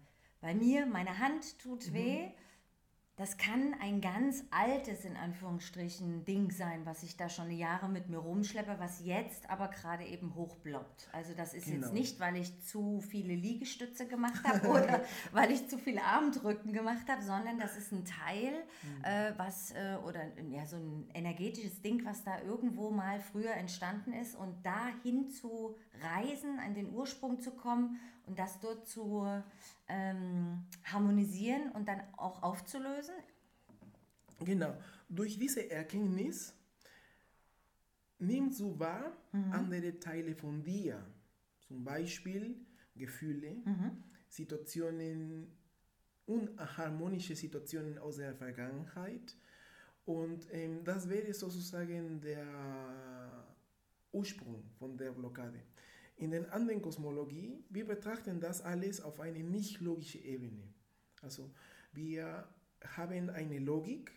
bei 0.42 0.54
mir, 0.54 0.86
meine 0.86 1.20
Hand 1.20 1.60
tut 1.60 1.88
mhm. 1.90 1.94
Das 3.18 3.38
kann 3.38 3.74
ein 3.80 4.02
ganz 4.02 4.44
altes, 4.52 5.06
in 5.06 5.16
Anführungsstrichen, 5.16 6.26
Ding 6.26 6.52
sein, 6.52 6.86
was 6.86 7.02
ich 7.02 7.16
da 7.16 7.30
schon 7.30 7.50
Jahre 7.50 7.88
mit 7.88 8.10
mir 8.10 8.18
rumschleppe, 8.18 8.76
was 8.78 9.06
jetzt 9.06 9.50
aber 9.50 9.70
gerade 9.70 10.04
eben 10.04 10.36
hochblockt. 10.36 11.08
Also 11.14 11.34
das 11.34 11.54
ist 11.54 11.68
genau. 11.68 11.86
jetzt 11.86 11.94
nicht, 11.94 12.20
weil 12.20 12.36
ich 12.36 12.62
zu 12.66 13.00
viele 13.00 13.34
Liegestütze 13.34 14.06
gemacht 14.08 14.44
habe 14.44 14.68
oder 14.70 15.02
weil 15.32 15.52
ich 15.52 15.70
zu 15.70 15.78
viel 15.78 15.98
Armdrücken 15.98 16.74
gemacht 16.74 17.08
habe, 17.08 17.22
sondern 17.22 17.58
das 17.58 17.78
ist 17.78 17.94
ein 17.94 18.04
Teil, 18.04 18.52
mhm. 18.84 19.04
äh, 19.06 19.34
was, 19.38 19.72
äh, 19.72 19.98
oder 20.06 20.20
ja, 20.50 20.66
so 20.66 20.76
ein 20.76 21.10
energetisches 21.14 21.82
Ding, 21.82 22.04
was 22.04 22.26
da 22.26 22.42
irgendwo 22.42 22.92
mal 22.92 23.22
früher 23.22 23.54
entstanden 23.54 24.12
ist 24.12 24.36
und 24.36 24.66
dahin 24.66 25.30
zu 25.30 25.78
reisen, 26.02 26.60
an 26.60 26.74
den 26.74 26.94
Ursprung 26.94 27.40
zu 27.40 27.52
kommen 27.52 27.98
und 28.26 28.40
das 28.40 28.60
dort 28.60 28.88
zu 28.88 29.26
ähm, 29.88 30.66
harmonisieren 30.84 31.72
und 31.72 31.88
dann 31.88 32.02
auch 32.18 32.42
aufzulösen? 32.44 33.05
Genau. 34.40 34.76
Durch 35.10 35.38
diese 35.38 35.70
Erkenntnis 35.70 36.54
nimmst 38.20 38.60
du 38.60 38.78
wahr 38.80 39.16
mhm. 39.32 39.52
andere 39.52 40.00
Teile 40.00 40.36
von 40.36 40.64
dir, 40.64 41.06
zum 41.60 41.84
Beispiel 41.84 42.56
Gefühle, 42.96 43.56
mhm. 43.66 44.04
Situationen, 44.28 45.48
unharmonische 46.26 47.36
Situationen 47.36 47.98
aus 47.98 48.18
der 48.18 48.36
Vergangenheit. 48.36 49.36
Und 50.06 50.48
ähm, 50.52 50.84
das 50.84 51.10
wäre 51.10 51.34
sozusagen 51.34 52.22
der 52.22 53.46
Ursprung 54.12 54.64
von 54.78 54.98
der 54.98 55.12
Blockade. 55.12 55.62
In 56.18 56.32
der 56.32 56.54
anderen 56.54 56.82
Kosmologie, 56.82 57.64
wir 57.70 57.86
betrachten 57.86 58.40
das 58.40 58.62
alles 58.62 59.02
auf 59.02 59.20
eine 59.20 59.44
nicht 59.44 59.82
logische 59.82 60.20
Ebene. 60.20 60.64
Also 61.22 61.52
wir 61.92 62.48
haben 62.96 63.30
eine 63.30 63.60
Logik 63.60 64.12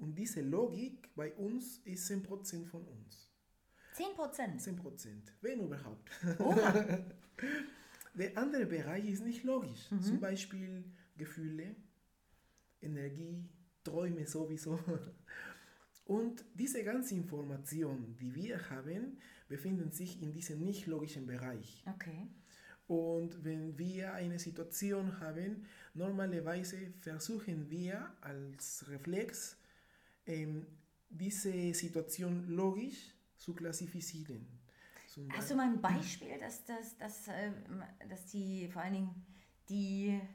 und 0.00 0.14
diese 0.16 0.40
Logik 0.40 1.14
bei 1.14 1.32
uns 1.34 1.78
ist 1.84 2.10
10% 2.10 2.66
von 2.66 2.86
uns. 2.86 3.30
10%? 3.96 4.58
10%, 4.58 5.08
wenn 5.42 5.60
überhaupt. 5.60 6.10
Der 8.14 8.36
andere 8.36 8.66
Bereich 8.66 9.06
ist 9.06 9.24
nicht 9.24 9.44
logisch. 9.44 9.90
Mhm. 9.90 10.02
Zum 10.02 10.20
Beispiel 10.20 10.84
Gefühle, 11.16 11.76
Energie, 12.80 13.44
Träume 13.84 14.26
sowieso. 14.26 14.78
Und 16.04 16.44
diese 16.54 16.82
ganze 16.82 17.14
Information, 17.14 18.16
die 18.20 18.34
wir 18.34 18.70
haben, 18.70 19.18
befinden 19.48 19.92
sich 19.92 20.20
in 20.20 20.32
diesem 20.32 20.64
nicht 20.64 20.86
logischen 20.86 21.26
Bereich. 21.26 21.84
Okay. 21.86 22.26
Und 22.88 23.44
wenn 23.44 23.78
wir 23.78 24.14
eine 24.14 24.40
Situation 24.40 25.20
haben, 25.20 25.66
normalerweise 25.94 26.92
versuchen 27.00 27.70
wir 27.70 28.12
als 28.20 28.84
Reflex 28.88 29.59
ähm, 30.30 30.66
diese 31.08 31.74
Situation 31.74 32.46
logisch 32.48 33.14
zu 33.36 33.54
klassifizieren. 33.54 34.46
Hast 35.30 35.50
du 35.50 35.56
mal 35.56 35.68
ein 35.68 35.80
Beispiel, 35.80 36.38
dass, 36.38 36.64
dass, 36.64 36.96
dass, 36.96 37.26
äh, 37.28 37.50
dass 38.08 38.26
die 38.26 38.68
vor 38.68 38.82
allen 38.82 38.94
Dingen 38.94 39.26
diejenigen, 39.68 40.26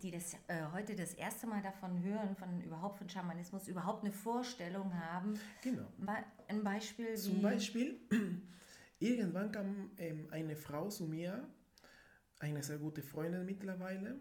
die 0.00 0.12
das 0.12 0.34
äh, 0.46 0.64
heute 0.72 0.94
das 0.94 1.14
erste 1.14 1.48
Mal 1.48 1.60
davon 1.60 2.00
hören, 2.04 2.36
von 2.36 2.60
überhaupt 2.60 2.98
von 2.98 3.08
Schamanismus, 3.08 3.66
überhaupt 3.66 4.04
eine 4.04 4.12
Vorstellung 4.12 4.94
haben. 4.94 5.40
Genau. 5.62 5.88
Ein 6.46 6.62
Beispiel. 6.62 7.16
Zum 7.16 7.42
Beispiel, 7.42 8.00
irgendwann 9.00 9.50
kam 9.50 9.90
ähm, 9.98 10.28
eine 10.30 10.54
Frau 10.54 10.88
zu 10.88 11.08
mir, 11.08 11.48
eine 12.38 12.62
sehr 12.62 12.78
gute 12.78 13.02
Freundin 13.02 13.44
mittlerweile, 13.44 14.20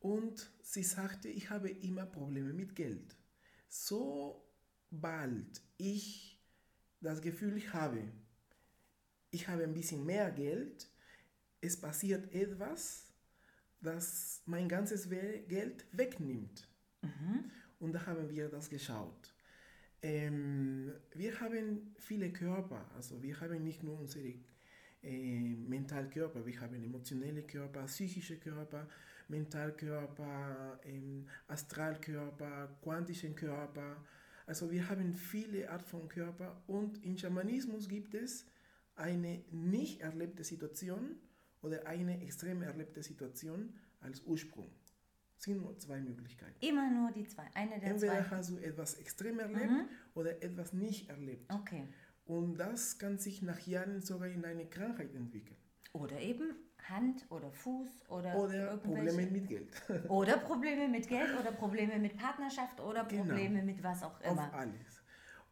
und 0.00 0.50
sie 0.62 0.82
sagte, 0.82 1.28
ich 1.28 1.50
habe 1.50 1.70
immer 1.70 2.06
Probleme 2.06 2.52
mit 2.52 2.74
Geld. 2.76 3.16
Sobald 3.68 5.60
ich 5.78 6.40
das 7.00 7.20
Gefühl 7.20 7.60
habe, 7.72 8.02
ich 9.30 9.48
habe 9.48 9.64
ein 9.64 9.74
bisschen 9.74 10.04
mehr 10.04 10.30
Geld, 10.30 10.88
es 11.60 11.80
passiert 11.80 12.32
etwas, 12.32 13.12
das 13.80 14.42
mein 14.46 14.68
ganzes 14.68 15.08
Geld 15.08 15.86
wegnimmt. 15.92 16.68
Mhm. 17.02 17.50
Und 17.78 17.92
da 17.92 18.06
haben 18.06 18.30
wir 18.30 18.48
das 18.48 18.70
geschaut. 18.70 19.34
Ähm, 20.02 20.92
wir 21.14 21.40
haben 21.40 21.94
viele 21.98 22.32
Körper, 22.32 22.90
also 22.94 23.22
wir 23.22 23.40
haben 23.40 23.62
nicht 23.62 23.82
nur 23.82 23.98
unsere 23.98 24.34
äh, 25.02 25.54
Mentalkörper, 25.54 26.44
wir 26.44 26.60
haben 26.60 26.82
emotionelle 26.82 27.42
Körper, 27.42 27.84
psychische 27.86 28.38
Körper, 28.38 28.88
Mentalkörper, 29.28 30.78
ähm, 30.84 31.26
Astralkörper, 31.48 32.76
quantischen 32.82 33.34
Körper. 33.34 33.96
Also 34.46 34.70
wir 34.70 34.88
haben 34.88 35.14
viele 35.14 35.70
Art 35.70 35.86
von 35.86 36.08
Körper 36.08 36.62
und 36.66 37.04
im 37.04 37.18
Schamanismus 37.18 37.88
gibt 37.88 38.14
es 38.14 38.46
eine 38.94 39.44
nicht 39.50 40.00
erlebte 40.00 40.44
Situation 40.44 41.16
oder 41.62 41.86
eine 41.86 42.22
extrem 42.22 42.62
erlebte 42.62 43.02
Situation 43.02 43.74
als 44.00 44.22
Ursprung. 44.22 44.70
Es 45.36 45.44
sind 45.44 45.60
nur 45.60 45.78
zwei 45.78 46.00
Möglichkeiten. 46.00 46.54
Immer 46.64 46.90
nur 46.90 47.10
die 47.10 47.26
zwei, 47.26 47.44
eine 47.54 47.78
der 47.78 47.90
Entweder 47.90 48.24
zwei. 48.24 48.36
Hast 48.36 48.50
du 48.50 48.56
etwas 48.58 48.94
extrem 48.94 49.38
erlebt 49.38 49.70
mhm. 49.70 49.88
oder 50.14 50.42
etwas 50.42 50.72
nicht 50.72 51.10
erlebt. 51.10 51.52
Okay. 51.52 51.86
Und 52.24 52.56
das 52.56 52.98
kann 52.98 53.18
sich 53.18 53.42
nach 53.42 53.60
Jahren 53.66 54.00
sogar 54.00 54.28
in 54.28 54.44
eine 54.44 54.66
Krankheit 54.66 55.14
entwickeln. 55.14 55.56
Oder 55.92 56.20
eben 56.20 56.54
Hand 56.88 57.24
oder 57.30 57.50
Fuß 57.50 58.08
oder, 58.08 58.36
oder 58.36 58.76
Probleme 58.76 59.26
mit 59.26 59.48
Geld. 59.48 59.68
oder 60.08 60.38
Probleme 60.38 60.88
mit 60.88 61.08
Geld 61.08 61.38
oder 61.38 61.52
Probleme 61.52 61.98
mit 61.98 62.16
Partnerschaft 62.16 62.80
oder 62.80 63.04
genau. 63.04 63.24
Probleme 63.24 63.60
genau. 63.60 63.64
mit 63.66 63.82
was 63.82 64.02
auch 64.02 64.20
immer. 64.20 64.46
Auf 64.46 64.54
alles. 64.54 65.02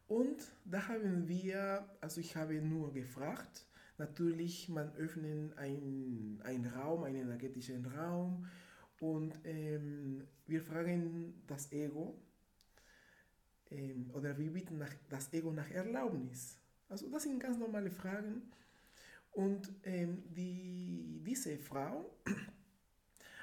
Und 0.07 0.51
da 0.65 0.87
haben 0.87 1.27
wir, 1.27 1.83
also 1.99 2.21
ich 2.21 2.35
habe 2.35 2.53
nur 2.55 2.93
gefragt, 2.93 3.65
Natürlich, 3.97 4.67
man 4.67 4.93
öffnet 4.95 5.57
einen 5.57 6.71
Raum, 6.75 7.03
einen 7.03 7.21
energetischen 7.21 7.85
Raum 7.85 8.45
und 8.99 9.33
ähm, 9.45 10.27
wir 10.47 10.61
fragen 10.61 11.41
das 11.47 11.71
Ego 11.71 12.19
ähm, 13.71 14.09
oder 14.13 14.37
wir 14.37 14.51
bitten 14.51 14.79
nach, 14.79 14.93
das 15.09 15.31
Ego 15.31 15.51
nach 15.51 15.71
Erlaubnis. 15.71 16.57
Also 16.89 17.09
das 17.09 17.23
sind 17.23 17.39
ganz 17.39 17.57
normale 17.57 17.89
Fragen. 17.89 18.51
Und 19.35 19.69
ähm, 19.83 20.23
die, 20.33 21.21
diese 21.25 21.57
Frau, 21.57 22.17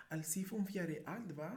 als 0.09 0.33
sie 0.33 0.43
fünf 0.43 0.71
Jahre 0.71 1.07
alt 1.07 1.37
war, 1.37 1.55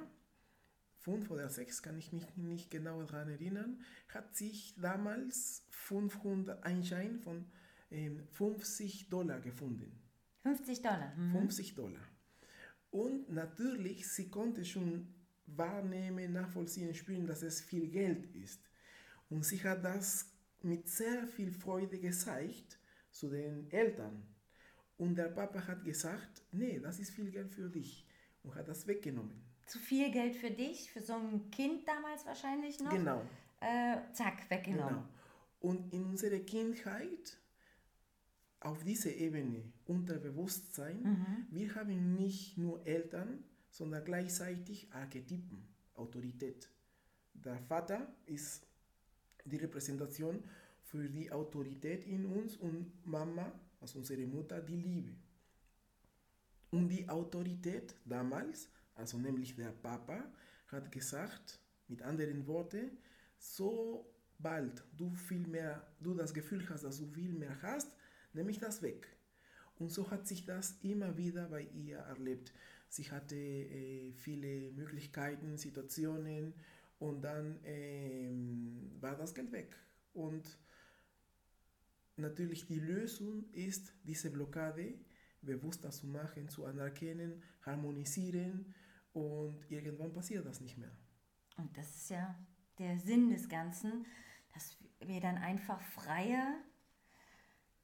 fünf 0.97 1.31
oder 1.31 1.47
sechs, 1.47 1.81
kann 1.81 1.97
ich 1.97 2.11
mich 2.11 2.35
nicht 2.35 2.69
genau 2.69 3.01
daran 3.03 3.29
erinnern, 3.29 3.81
hat 4.09 4.35
sich 4.35 4.75
damals 4.75 5.65
500 5.69 6.65
Einschein 6.65 7.17
von 7.17 7.45
50 8.33 9.03
ähm, 9.03 9.09
Dollar 9.09 9.39
gefunden. 9.39 9.97
50 10.43 10.81
Dollar. 10.81 11.15
Mhm. 11.15 11.31
50 11.31 11.75
Dollar. 11.75 12.07
Und 12.91 13.31
natürlich, 13.31 14.05
sie 14.09 14.29
konnte 14.29 14.65
schon 14.65 15.13
wahrnehmen, 15.45 16.33
nachvollziehen, 16.33 16.93
spüren, 16.93 17.25
dass 17.25 17.41
es 17.41 17.61
viel 17.61 17.87
Geld 17.87 18.25
ist. 18.35 18.69
Und 19.29 19.45
sie 19.45 19.63
hat 19.63 19.85
das 19.85 20.29
mit 20.61 20.89
sehr 20.89 21.25
viel 21.25 21.53
Freude 21.53 21.99
gezeigt 21.99 22.79
zu 23.15 23.29
den 23.29 23.71
Eltern. 23.71 24.23
Und 24.97 25.15
der 25.15 25.29
Papa 25.29 25.65
hat 25.67 25.83
gesagt, 25.83 26.43
nee, 26.51 26.79
das 26.79 26.99
ist 26.99 27.11
viel 27.11 27.31
Geld 27.31 27.51
für 27.51 27.69
dich. 27.69 28.05
Und 28.43 28.55
hat 28.55 28.67
das 28.67 28.85
weggenommen. 28.87 29.41
Zu 29.65 29.79
viel 29.79 30.11
Geld 30.11 30.35
für 30.35 30.51
dich, 30.51 30.91
für 30.91 31.01
so 31.01 31.13
ein 31.13 31.49
Kind 31.49 31.87
damals 31.87 32.25
wahrscheinlich 32.25 32.79
noch? 32.79 32.91
Genau. 32.91 33.21
Äh, 33.61 33.97
zack, 34.13 34.49
weggenommen. 34.49 34.95
Genau. 34.95 35.09
Und 35.61 35.93
in 35.93 36.03
unserer 36.05 36.39
Kindheit 36.39 37.37
auf 38.59 38.83
dieser 38.83 39.13
Ebene 39.15 39.71
Unterbewusstsein, 39.85 41.01
mhm. 41.01 41.47
wir 41.49 41.73
haben 41.75 42.15
nicht 42.15 42.57
nur 42.57 42.85
Eltern, 42.85 43.43
sondern 43.69 44.03
gleichzeitig 44.03 44.91
Archetypen, 44.93 45.67
Autorität. 45.95 46.69
Der 47.33 47.57
Vater 47.59 48.13
ist 48.25 48.67
die 49.45 49.57
Repräsentation 49.57 50.43
für 50.85 51.09
die 51.09 51.31
Autorität 51.31 52.05
in 52.05 52.25
uns 52.25 52.57
und 52.57 53.05
Mama, 53.05 53.51
also 53.81 53.99
unsere 53.99 54.25
Mutter, 54.25 54.61
die 54.61 54.77
Liebe. 54.77 55.15
Und 56.71 56.89
die 56.89 57.07
Autorität 57.09 57.95
damals, 58.05 58.69
also 58.93 59.17
nämlich 59.17 59.55
der 59.55 59.71
Papa, 59.71 60.23
hat 60.67 60.91
gesagt, 60.91 61.59
mit 61.87 62.01
anderen 62.01 62.45
Worten, 62.47 62.97
sobald 63.37 64.83
du 64.95 65.13
viel 65.15 65.47
mehr, 65.47 65.85
du 65.99 66.13
das 66.13 66.33
Gefühl 66.33 66.67
hast, 66.69 66.83
dass 66.83 66.99
du 66.99 67.07
viel 67.07 67.33
mehr 67.33 67.61
hast, 67.61 67.91
nehme 68.33 68.51
ich 68.51 68.59
das 68.59 68.81
weg. 68.81 69.07
Und 69.77 69.89
so 69.89 70.09
hat 70.09 70.27
sich 70.27 70.45
das 70.45 70.77
immer 70.83 71.17
wieder 71.17 71.49
bei 71.49 71.63
ihr 71.63 71.97
erlebt. 71.97 72.53
Sie 72.89 73.09
hatte 73.11 73.35
äh, 73.35 74.13
viele 74.13 74.71
Möglichkeiten, 74.71 75.57
Situationen 75.57 76.53
und 76.99 77.21
dann 77.23 77.63
äh, 77.63 78.31
war 79.01 79.15
das 79.15 79.33
Geld 79.33 79.51
weg. 79.51 79.75
Und 80.13 80.57
natürlich 82.17 82.65
die 82.65 82.79
Lösung 82.79 83.45
ist, 83.51 83.93
diese 84.03 84.31
Blockade 84.31 84.93
bewusster 85.41 85.91
zu 85.91 86.07
machen, 86.07 86.49
zu 86.49 86.65
anerkennen, 86.65 87.41
harmonisieren 87.61 88.73
und 89.13 89.59
irgendwann 89.69 90.13
passiert 90.13 90.45
das 90.45 90.59
nicht 90.61 90.77
mehr. 90.77 90.91
Und 91.57 91.75
das 91.77 91.95
ist 91.95 92.09
ja 92.09 92.35
der 92.79 92.99
Sinn 92.99 93.29
des 93.29 93.47
Ganzen, 93.47 94.05
dass 94.53 94.77
wir 94.99 95.21
dann 95.21 95.37
einfach 95.37 95.81
freier 95.81 96.55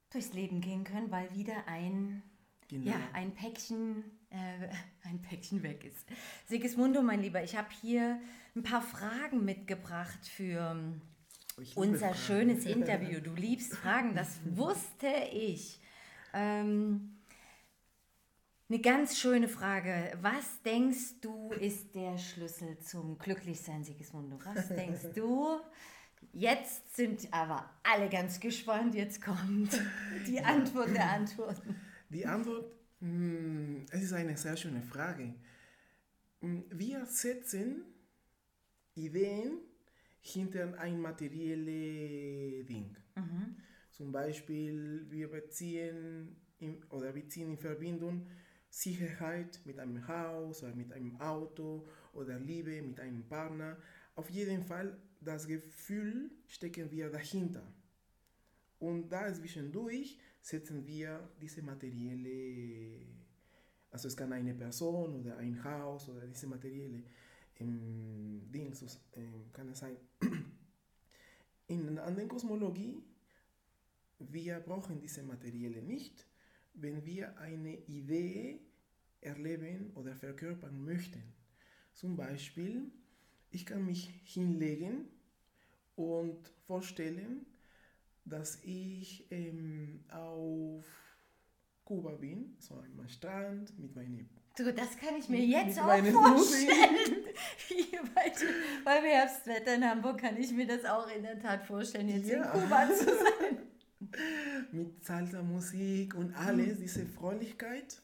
durchs 0.09 0.33
Leben 0.33 0.61
gehen 0.61 0.83
können, 0.83 1.11
weil 1.11 1.33
wieder 1.33 1.67
ein, 1.67 2.23
Genau. 2.67 2.91
ja, 2.91 2.99
ein, 3.13 3.33
Päckchen, 3.33 4.03
äh, 4.29 4.69
ein 5.03 5.21
Päckchen 5.21 5.61
weg 5.61 5.83
ist. 5.83 6.07
Sigismundo, 6.47 7.01
mein 7.01 7.21
Lieber, 7.21 7.43
ich 7.43 7.57
habe 7.57 7.69
hier 7.81 8.19
ein 8.55 8.63
paar 8.63 8.81
Fragen 8.81 9.43
mitgebracht 9.43 10.25
für 10.25 10.75
unser 11.75 12.13
schönes 12.13 12.65
Interview. 12.77 13.19
Du 13.19 13.33
liebst 13.33 13.75
Fragen, 13.75 14.15
das 14.15 14.39
wusste 14.45 15.07
ich. 15.31 15.79
Ähm, 16.33 17.17
eine 18.69 18.79
ganz 18.79 19.17
schöne 19.19 19.49
Frage. 19.49 20.17
Was 20.21 20.61
denkst 20.63 21.19
du 21.21 21.51
ist 21.51 21.93
der 21.93 22.17
Schlüssel 22.17 22.79
zum 22.79 23.17
Glücklichsein, 23.17 23.83
Sigismundo? 23.83 24.39
Was 24.45 24.69
denkst 24.69 25.07
du? 25.13 25.59
Jetzt 26.33 26.95
sind 26.95 27.27
aber 27.33 27.69
alle 27.83 28.07
ganz 28.07 28.39
gespannt. 28.39 28.95
Jetzt 28.95 29.21
kommt 29.21 29.77
die 30.27 30.39
Antwort 30.39 30.93
der 30.95 31.09
Antworten. 31.11 31.75
Die 32.09 32.25
Antwort, 32.25 32.71
mh, 33.01 33.85
es 33.91 34.03
ist 34.03 34.13
eine 34.13 34.37
sehr 34.37 34.55
schöne 34.55 34.81
Frage. 34.81 35.33
Mh, 36.39 36.61
Wir 36.69 37.05
setzen 37.05 37.83
Ideen 38.95 39.57
hinter 40.21 40.77
ein 40.79 41.01
materielles 41.01 42.65
Ding. 42.65 42.95
Zum 43.91 44.11
Beispiel, 44.11 45.05
wir 45.09 45.29
beziehen 45.29 46.35
in, 46.59 46.83
oder 46.89 47.13
wir 47.13 47.27
ziehen 47.27 47.51
in 47.51 47.57
Verbindung 47.57 48.27
Sicherheit 48.69 49.59
mit 49.65 49.79
einem 49.79 50.07
Haus 50.07 50.63
oder 50.63 50.73
mit 50.73 50.93
einem 50.93 51.19
Auto 51.19 51.85
oder 52.13 52.39
Liebe 52.39 52.81
mit 52.81 52.99
einem 52.99 53.27
Partner. 53.27 53.77
Auf 54.15 54.29
jeden 54.29 54.63
Fall, 54.63 54.97
das 55.19 55.45
Gefühl 55.45 56.31
stecken 56.47 56.89
wir 56.89 57.09
dahinter. 57.09 57.63
Und 58.79 59.09
da 59.09 59.31
zwischendurch 59.33 60.17
setzen 60.41 60.87
wir 60.87 61.29
diese 61.39 61.61
materielle, 61.61 63.05
also 63.91 64.07
es 64.07 64.15
kann 64.15 64.31
eine 64.33 64.53
Person 64.53 65.19
oder 65.19 65.37
ein 65.37 65.63
Haus 65.63 66.09
oder 66.09 66.25
diese 66.25 66.47
materielle 66.47 67.03
Ding 67.61 68.73
so, 68.73 68.85
ähm, 69.13 69.51
kann 69.51 69.69
es 69.71 69.79
sein. 69.79 69.97
In 71.67 71.95
der 71.95 72.05
anderen 72.05 72.29
Kosmologie, 72.29 73.01
wir 74.19 74.59
brauchen 74.59 74.99
diese 74.99 75.23
materielle 75.23 75.81
nicht, 75.81 76.27
wenn 76.73 77.05
wir 77.05 77.37
eine 77.37 77.77
Idee 77.87 78.59
erleben 79.21 79.91
oder 79.95 80.15
verkörpern 80.15 80.83
möchten. 80.83 81.23
Zum 81.93 82.15
Beispiel, 82.15 82.91
ich 83.51 83.65
kann 83.65 83.85
mich 83.85 84.09
hinlegen 84.23 85.07
und 85.95 86.47
vorstellen, 86.67 87.45
dass 88.25 88.63
ich 88.63 89.27
ähm, 89.31 90.03
auf 90.09 90.85
Kuba 91.83 92.15
bin, 92.15 92.55
so 92.59 92.75
am 92.75 93.07
Strand 93.07 93.77
mit 93.79 93.95
meinen 93.95 94.29
Du, 94.63 94.73
das 94.73 94.97
kann 94.97 95.15
ich 95.17 95.27
mir 95.29 95.39
jetzt 95.43 95.79
auch 95.79 95.87
vorstellen. 95.87 97.25
Hier 97.67 97.99
bei, 98.15 98.31
beim 98.85 99.03
Herbstwetter 99.03 99.75
in 99.75 99.83
Hamburg 99.89 100.19
kann 100.19 100.37
ich 100.37 100.51
mir 100.51 100.67
das 100.67 100.85
auch 100.85 101.07
in 101.15 101.23
der 101.23 101.39
Tat 101.39 101.65
vorstellen, 101.65 102.09
jetzt 102.09 102.27
Ja. 102.29 102.43
in 102.53 102.61
Kuba 102.61 102.87
zu 102.93 103.05
sein. 103.05 103.57
mit 104.71 105.03
Salsa-Musik 105.05 106.15
und 106.15 106.33
alles, 106.35 106.77
diese 106.79 107.05
Fröhlichkeit. 107.05 108.01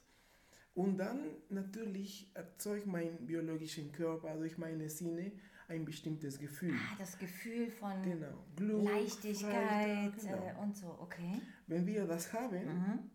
Und 0.74 0.98
dann 0.98 1.20
natürlich 1.50 2.30
erzeugt 2.34 2.86
mein 2.86 3.26
biologischen 3.26 3.92
Körper 3.92 4.36
durch 4.38 4.58
meine 4.58 4.90
Sinne 4.90 5.32
ein 5.68 5.84
bestimmtes 5.86 6.40
Gefühl. 6.40 6.74
Ah, 6.76 6.96
das 6.98 7.18
Gefühl 7.18 7.70
von 7.72 8.02
Genau, 8.04 8.46
Glück, 8.56 8.84
Leichtigkeit 8.84 10.14
genau. 10.18 10.38
äh, 10.38 10.62
und 10.62 10.78
so, 10.78 10.98
okay. 11.02 11.42
Wenn 11.68 11.86
wir 11.86 12.06
das 12.06 12.32
haben, 12.32 12.66
Mhm. 12.66 13.10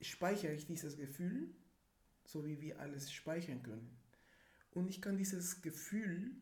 speichere 0.00 0.52
ich 0.52 0.66
dieses 0.66 0.96
Gefühl, 0.96 1.54
so 2.24 2.44
wie 2.46 2.60
wir 2.60 2.80
alles 2.80 3.12
speichern 3.12 3.62
können. 3.62 3.96
Und 4.72 4.88
ich 4.88 5.00
kann 5.00 5.16
dieses 5.16 5.62
Gefühl 5.62 6.32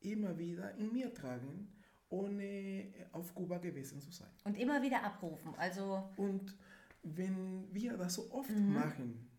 immer 0.00 0.38
wieder 0.38 0.74
in 0.76 0.92
mir 0.92 1.12
tragen, 1.12 1.72
ohne 2.08 2.92
auf 3.12 3.34
Kuba 3.34 3.58
gewesen 3.58 4.00
zu 4.00 4.10
sein. 4.10 4.30
Und 4.44 4.56
immer 4.58 4.82
wieder 4.82 5.02
abrufen. 5.04 5.54
Also, 5.56 6.08
Und 6.16 6.56
wenn 7.02 7.72
wir 7.72 7.96
das 7.96 8.14
so 8.14 8.30
oft 8.32 8.50
Mhm. 8.50 8.74
machen, 8.74 9.30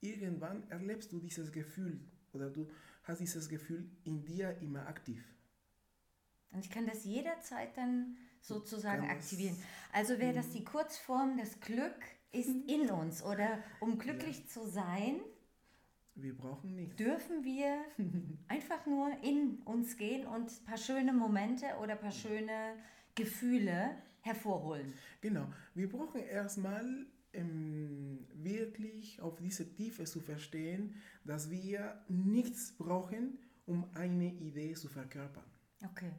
irgendwann 0.00 0.68
erlebst 0.70 1.12
du 1.12 1.18
dieses 1.20 1.52
Gefühl 1.52 2.00
oder 2.32 2.48
du 2.50 2.68
hast 3.04 3.20
dieses 3.20 3.48
Gefühl 3.48 3.90
in 4.04 4.24
dir 4.24 4.56
immer 4.60 4.86
aktiv. 4.86 5.22
und 6.52 6.64
ich 6.64 6.70
kann 6.70 6.84
das 6.86 7.04
jederzeit 7.04 7.76
dann 7.76 8.16
sozusagen 8.40 9.08
aktivieren. 9.08 9.56
Also 9.92 10.18
wäre 10.18 10.32
das 10.34 10.50
die 10.50 10.64
Kurzform, 10.64 11.36
das 11.38 11.60
Glück 11.60 11.94
ist 12.32 12.48
in 12.66 12.90
uns. 12.90 13.22
Oder 13.22 13.62
um 13.80 13.98
glücklich 13.98 14.48
zu 14.48 14.66
sein, 14.66 15.20
Wir 16.22 16.36
brauchen 16.36 16.74
nichts. 16.74 16.96
dürfen 16.96 17.44
wir 17.44 17.84
einfach 18.48 18.84
nur 18.86 19.10
in 19.22 19.58
uns 19.64 19.96
gehen 19.96 20.26
und 20.26 20.50
ein 20.50 20.64
paar 20.64 20.76
schöne 20.76 21.12
Momente 21.12 21.66
oder 21.80 21.92
ein 21.92 22.00
paar 22.00 22.12
schöne 22.12 22.74
Gefühle 23.14 23.96
hervorholen. 24.20 24.92
Genau, 25.20 25.46
wir 25.74 25.88
brauchen 25.88 26.20
erstmal 26.20 27.06
ähm, 27.32 28.26
wirklich 28.34 29.20
auf 29.20 29.38
diese 29.40 29.74
Tiefe 29.74 30.04
zu 30.04 30.20
verstehen, 30.20 30.94
dass 31.24 31.50
wir 31.50 32.02
nichts 32.08 32.72
brauchen, 32.76 33.38
um 33.66 33.88
eine 33.94 34.32
Idee 34.34 34.74
zu 34.74 34.88
verkörpern. 34.88 35.44
Okay. 35.84 36.12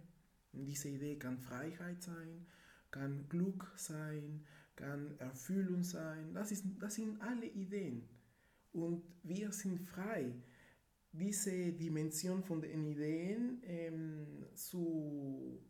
Und 0.54 0.66
diese 0.66 0.90
Idee 0.90 1.18
kann 1.18 1.38
Freiheit 1.38 2.02
sein, 2.02 2.46
kann 2.90 3.28
Glück 3.30 3.72
sein, 3.76 4.46
kann 4.76 5.18
Erfüllung 5.20 5.84
sein. 5.84 6.34
Das, 6.34 6.52
ist, 6.52 6.66
das 6.80 6.96
sind 6.96 7.22
alle 7.22 7.46
Ideen. 7.46 8.08
Und 8.74 9.04
wir 9.24 9.52
sind 9.52 9.80
frei, 9.80 10.34
diese 11.12 11.74
Dimension 11.74 12.44
von 12.44 12.62
den 12.62 12.86
Ideen 12.86 13.62
ähm, 13.64 14.46
zu, 14.54 15.62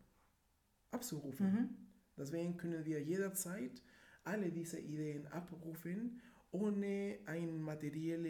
abzurufen. 0.90 1.46
Mhm. 1.52 1.68
Deswegen 2.16 2.56
können 2.56 2.84
wir 2.84 3.02
jederzeit 3.02 3.82
alle 4.24 4.52
diese 4.52 4.78
Ideen 4.78 5.26
abrufen, 5.26 6.20
ohne 6.52 7.18
einen 7.26 7.60
materiellen 7.60 8.24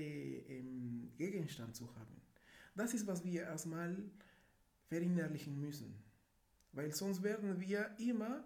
ähm, 0.48 1.12
Gegenstand 1.16 1.76
zu 1.76 1.94
haben. 1.96 2.22
Das 2.74 2.94
ist, 2.94 3.06
was 3.06 3.24
wir 3.24 3.42
erstmal 3.42 3.96
verinnerlichen 4.86 5.60
müssen. 5.60 5.94
Weil 6.72 6.94
sonst 6.94 7.22
werden 7.22 7.60
wir 7.60 7.94
immer 7.98 8.44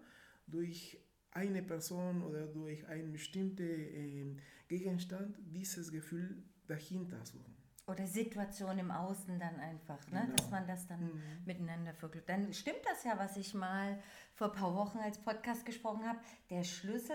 durch 0.48 0.98
eine 1.36 1.62
Person 1.62 2.22
oder 2.22 2.46
durch 2.46 2.86
einen 2.88 3.12
bestimmten 3.12 3.62
ähm, 3.68 4.38
Gegenstand 4.68 5.36
dieses 5.52 5.92
Gefühl 5.92 6.42
dahinter 6.66 7.24
suchen. 7.24 7.54
Oder 7.86 8.04
Situation 8.08 8.76
im 8.80 8.90
Außen 8.90 9.38
dann 9.38 9.60
einfach, 9.60 10.00
ne? 10.10 10.22
Genau. 10.24 10.34
dass 10.36 10.50
man 10.50 10.66
das 10.66 10.88
dann 10.88 11.04
Mhm. 11.04 11.20
miteinander 11.44 11.94
verglückt. 11.94 12.28
Dann 12.28 12.52
stimmt 12.52 12.80
das 12.84 13.04
ja, 13.04 13.16
was 13.16 13.36
ich 13.36 13.54
mal 13.54 14.00
vor 14.34 14.48
ein 14.52 14.58
paar 14.58 14.74
Wochen 14.74 14.98
als 14.98 15.18
Podcast 15.18 15.64
gesprochen 15.64 16.04
habe. 16.08 16.18
Der 16.50 16.64
Schlüssel 16.64 17.14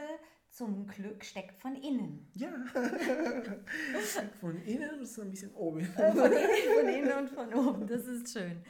zum 0.49 0.87
Glück 0.87 1.25
steckt 1.25 1.59
von 1.61 1.75
innen. 1.75 2.25
Ja, 2.35 2.51
von 4.39 4.61
innen 4.63 5.01
ist 5.01 5.19
ein 5.19 5.29
bisschen 5.29 5.53
oben. 5.55 5.83
Von 5.85 6.03
innen, 6.31 6.77
von 6.79 6.89
innen 6.89 7.17
und 7.19 7.29
von 7.29 7.53
oben. 7.53 7.87
Das 7.87 8.05
ist 8.05 8.31
schön. 8.31 8.61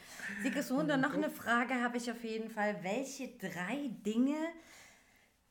Sigismund, 0.43 0.91
und 0.91 1.01
noch 1.01 1.13
eine 1.13 1.29
Frage 1.29 1.75
habe 1.75 1.97
ich 1.97 2.09
auf 2.11 2.23
jeden 2.23 2.49
Fall. 2.49 2.77
Welche 2.83 3.29
drei 3.37 3.89
Dinge 4.05 4.37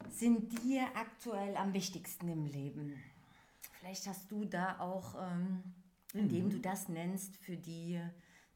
sind 0.09 0.63
dir 0.63 0.85
aktuell 0.95 1.57
am 1.57 1.73
wichtigsten 1.75 2.29
im 2.29 2.47
Leben? 2.47 2.95
Vielleicht 3.79 4.07
hast 4.07 4.31
du 4.31 4.45
da 4.45 4.79
auch, 4.79 5.15
ähm, 5.19 5.63
indem 6.13 6.51
du 6.51 6.59
das 6.59 6.89
nennst, 6.89 7.37
für 7.39 7.57
die, 7.57 8.01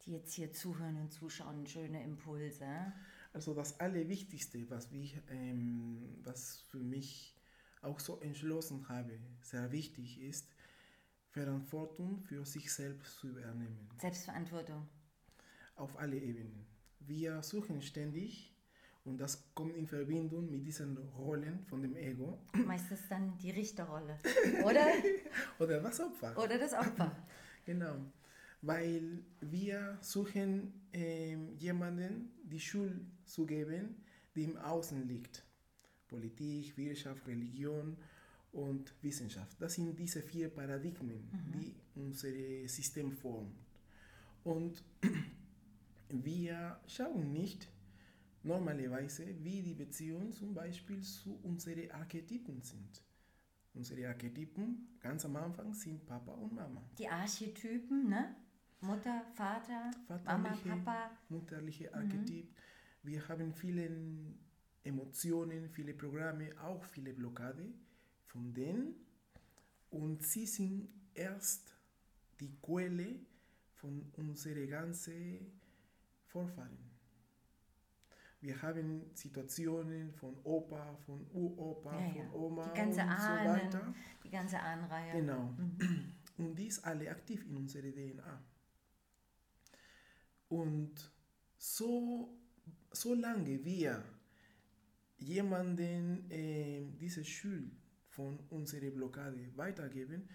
die 0.04 0.12
jetzt 0.12 0.34
hier 0.34 0.52
zuhören 0.52 0.96
und 1.00 1.12
zuschauen, 1.12 1.66
schöne 1.66 2.02
Impulse. 2.02 2.66
Also 3.32 3.54
das 3.54 3.80
Allerwichtigste, 3.80 4.68
was, 4.70 4.90
ich, 4.92 5.20
ähm, 5.30 6.18
was 6.22 6.62
für 6.68 6.78
mich 6.78 7.34
auch 7.82 8.00
so 8.00 8.20
entschlossen 8.20 8.88
habe, 8.88 9.18
sehr 9.40 9.72
wichtig 9.72 10.20
ist, 10.20 10.48
Verantwortung 11.30 12.20
für 12.20 12.44
sich 12.44 12.72
selbst 12.72 13.18
zu 13.18 13.28
übernehmen. 13.28 13.88
Selbstverantwortung. 14.00 14.86
Auf 15.74 15.98
alle 15.98 16.16
Ebenen. 16.16 16.66
Wir 17.00 17.42
suchen 17.42 17.82
ständig, 17.82 18.53
und 19.04 19.18
das 19.18 19.52
kommt 19.54 19.76
in 19.76 19.86
Verbindung 19.86 20.50
mit 20.50 20.66
diesen 20.66 20.96
Rollen 21.16 21.64
von 21.66 21.82
dem 21.82 21.96
Ego, 21.96 22.38
Meistens 22.66 23.00
dann 23.08 23.36
die 23.38 23.50
Richterrolle. 23.50 24.18
Oder, 24.64 24.86
oder 25.58 25.80
das 25.80 26.00
Opfer. 26.00 26.36
oder 26.38 26.58
das 26.58 26.72
Opfer. 26.72 27.14
Genau, 27.66 27.96
weil 28.60 29.24
wir 29.40 29.96
suchen 30.02 30.74
ähm, 30.92 31.56
jemanden 31.56 32.30
die 32.42 32.60
Schuld 32.60 33.00
zu 33.24 33.46
geben, 33.46 33.96
die 34.34 34.44
im 34.44 34.58
Außen 34.58 35.08
liegt. 35.08 35.42
Politik, 36.08 36.76
Wirtschaft, 36.76 37.26
Religion. 37.26 37.96
und 38.54 38.94
Wissenschaft. 39.02 39.60
Das 39.60 39.74
sind 39.74 39.98
diese 39.98 40.22
vier 40.22 40.48
Paradigmen, 40.48 41.28
mhm. 41.32 41.52
die 41.52 41.74
unser 41.96 42.28
System 42.68 43.12
formen. 43.12 43.54
Und 44.44 44.82
wir 46.08 46.78
schauen 46.86 47.32
nicht 47.32 47.68
normalerweise, 48.44 49.26
wie 49.42 49.62
die 49.62 49.74
Beziehungen 49.74 50.32
zum 50.32 50.54
Beispiel 50.54 51.00
zu 51.02 51.38
unseren 51.42 51.90
Archetypen 51.90 52.62
sind. 52.62 53.02
Unsere 53.74 54.08
Archetypen 54.08 54.98
ganz 55.00 55.24
am 55.24 55.34
Anfang 55.36 55.74
sind 55.74 56.06
Papa 56.06 56.32
und 56.32 56.54
Mama. 56.54 56.82
Die 56.98 57.08
Archetypen, 57.08 58.08
ne? 58.08 58.36
Mutter, 58.80 59.24
Vater, 59.34 59.90
Mama, 60.24 60.56
Papa. 60.64 61.10
Mutterliche 61.28 61.92
Archetyp. 61.92 62.44
Mhm. 62.44 62.54
Wir 63.02 63.28
haben 63.28 63.52
viele 63.52 63.90
Emotionen, 64.84 65.68
viele 65.70 65.94
Programme, 65.94 66.50
auch 66.60 66.84
viele 66.84 67.12
Blockade 67.12 67.72
von 68.26 68.52
denen. 68.52 68.94
Und 69.90 70.22
sie 70.22 70.46
sind 70.46 70.88
erst 71.14 71.74
die 72.40 72.54
Quelle 72.60 73.20
von 73.74 74.12
unseren 74.16 74.68
ganzen 74.68 75.52
Vorfahren. 76.26 76.93
Wir 78.44 78.60
haben 78.60 79.10
Situationen 79.14 80.12
von 80.12 80.36
Opa, 80.44 80.94
von 81.06 81.26
Uropa, 81.32 81.98
ja, 81.98 82.06
ja. 82.08 82.12
von 82.24 82.40
Oma 82.42 82.68
die 82.68 82.76
ganze 82.76 83.00
und 83.00 83.08
Ahnen, 83.08 83.70
so 83.70 83.78
weiter. 83.78 83.94
Die 84.22 84.30
ganze 84.30 84.60
Ahnenreihe. 84.60 85.12
Genau. 85.12 85.44
Mhm. 85.56 86.12
Und 86.36 86.54
die 86.58 86.66
ist 86.66 86.84
alle 86.84 87.10
aktiv 87.10 87.42
in 87.48 87.56
unserer 87.56 87.90
DNA. 87.90 88.42
Und 90.50 90.92
so, 91.56 92.36
solange 92.92 93.64
wir 93.64 94.04
jemanden 95.16 96.30
äh, 96.30 96.84
diese 97.00 97.24
Schuld 97.24 97.72
von 98.08 98.38
unserer 98.50 98.90
Blockade 98.90 99.56
weitergeben, 99.56 100.28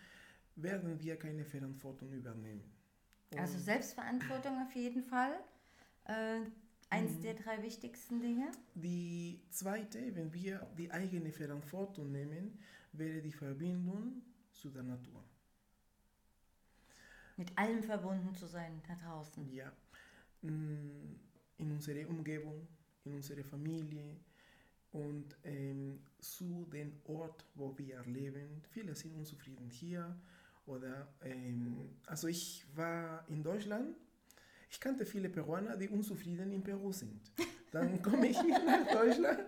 werden 0.56 1.00
wir 1.00 1.16
keine 1.16 1.46
Verantwortung 1.46 2.12
übernehmen. 2.12 2.64
Also 3.30 3.36
Und 3.36 3.40
also 3.42 3.60
Selbstverantwortung 3.60 4.64
auf 4.64 4.74
jeden 4.74 5.04
Fall. 5.04 5.40
Äh, 6.06 6.42
eins 6.90 7.18
mhm. 7.18 7.22
der 7.22 7.34
drei 7.36 7.62
wichtigsten 7.64 8.22
Dinge. 8.22 8.52
Die 8.76 9.42
zweite, 9.50 10.16
wenn 10.16 10.34
wir 10.34 10.68
die 10.78 10.92
eigene 10.92 11.32
Verantwortung 11.32 12.12
nehmen, 12.12 12.60
wäre 12.94 13.22
die 13.22 13.32
Verbindung 13.32 14.22
zu 14.52 14.70
der 14.70 14.84
Natur. 14.84 15.24
Mit 17.38 17.58
allem 17.58 17.84
verbunden 17.84 18.36
zu 18.36 18.48
sein 18.48 18.82
da 18.88 18.96
draußen. 18.96 19.50
Ja. 19.54 19.72
Mm, 20.42 21.16
in 21.58 21.72
unserer 21.72 22.08
Umgebung, 22.10 22.68
in 23.06 23.14
unserer 23.14 23.44
Familie 23.44 24.16
und 24.92 25.38
ähm, 25.44 26.00
zu 26.20 26.66
dem 26.72 26.94
Ort, 27.06 27.46
wo 27.56 27.78
wir 27.78 28.02
leben. 28.06 28.62
Viele 28.72 28.96
sind 28.96 29.16
unzufrieden 29.16 29.70
hier 29.70 30.16
oder 30.66 31.08
ähm, 31.22 31.98
also 32.06 32.28
ich 32.28 32.66
war 32.76 33.28
in 33.28 33.44
Deutschland. 33.44 33.96
Ich 34.70 34.80
kannte 34.80 35.06
viele 35.06 35.30
Peruaner, 35.30 35.76
die 35.76 35.90
unzufrieden 35.90 36.52
in 36.52 36.64
Peru 36.64 36.92
sind. 36.92 37.32
Dann 37.72 38.02
komme 38.02 38.28
ich 38.28 38.40
hier 38.40 38.60
nach 38.66 38.88
Deutschland 38.92 39.40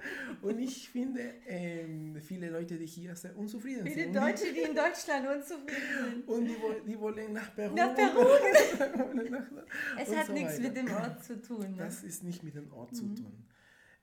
und 0.42 0.60
ich 0.60 0.90
finde 0.90 1.22
ähm, 1.48 2.18
viele 2.22 2.50
Leute, 2.50 2.78
die 2.78 2.86
hier 2.86 3.16
sehr 3.16 3.36
unzufrieden 3.36 3.84
viele 3.84 4.06
sind. 4.06 4.14
Viele 4.14 4.28
Deutsche, 4.28 4.54
die 4.54 4.62
in 4.62 4.76
Deutschland 4.76 5.28
unzufrieden 5.28 6.12
sind. 6.12 6.28
Und 6.28 6.46
die, 6.46 6.56
die 6.88 7.00
wollen 7.00 7.34
nach 7.34 7.56
Peru. 7.56 7.76
Nach 7.76 7.96
Peru. 7.96 8.28
es 10.00 10.16
hat 10.16 10.28
so 10.28 10.34
nichts 10.34 10.54
weiter. 10.54 10.62
mit 10.62 10.78
dem 10.78 10.92
Ort 10.92 11.24
zu 11.24 11.42
tun. 11.42 11.72
Ne? 11.72 11.78
Das 11.78 12.04
ist 12.04 12.24
nicht 12.24 12.44
mit 12.44 12.56
dem 12.56 12.72
Ort 12.72 12.92
mhm. 12.92 12.96
zu 12.96 13.16
tun. 13.16 13.46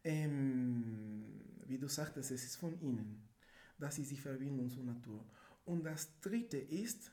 Ähm, 0.02 1.24
wie 1.66 1.78
du 1.78 1.86
sagtest, 1.86 2.30
es 2.32 2.44
ist 2.44 2.56
von 2.56 2.76
innen. 2.80 3.22
Das 3.78 3.98
ist 3.98 4.10
die 4.10 4.16
Verbindung 4.16 4.68
zur 4.68 4.82
Natur. 4.82 5.24
Und 5.64 5.84
das 5.84 6.20
Dritte 6.20 6.58
ist, 6.58 7.12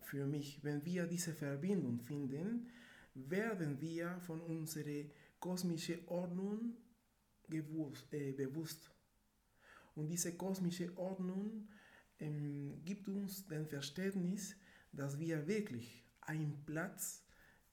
für 0.00 0.26
mich, 0.26 0.62
wenn 0.62 0.84
wir 0.84 1.06
diese 1.06 1.32
Verbindung 1.32 2.00
finden, 2.00 2.68
werden 3.14 3.80
wir 3.80 4.20
von 4.20 4.40
unserer 4.40 5.04
kosmische 5.38 5.98
Ordnung 6.08 6.76
gewusst, 7.48 8.12
äh, 8.14 8.32
bewusst. 8.32 8.90
Und 9.94 10.08
diese 10.08 10.36
kosmische 10.36 10.96
Ordnung 10.96 11.68
ähm, 12.18 12.80
gibt 12.84 13.08
uns 13.08 13.46
den 13.46 13.66
Verständnis, 13.66 14.56
dass 14.92 15.18
wir 15.18 15.46
wirklich 15.46 16.04
einen 16.22 16.64
Platz 16.64 17.24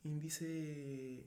in 0.04 0.20
diese 0.20 1.24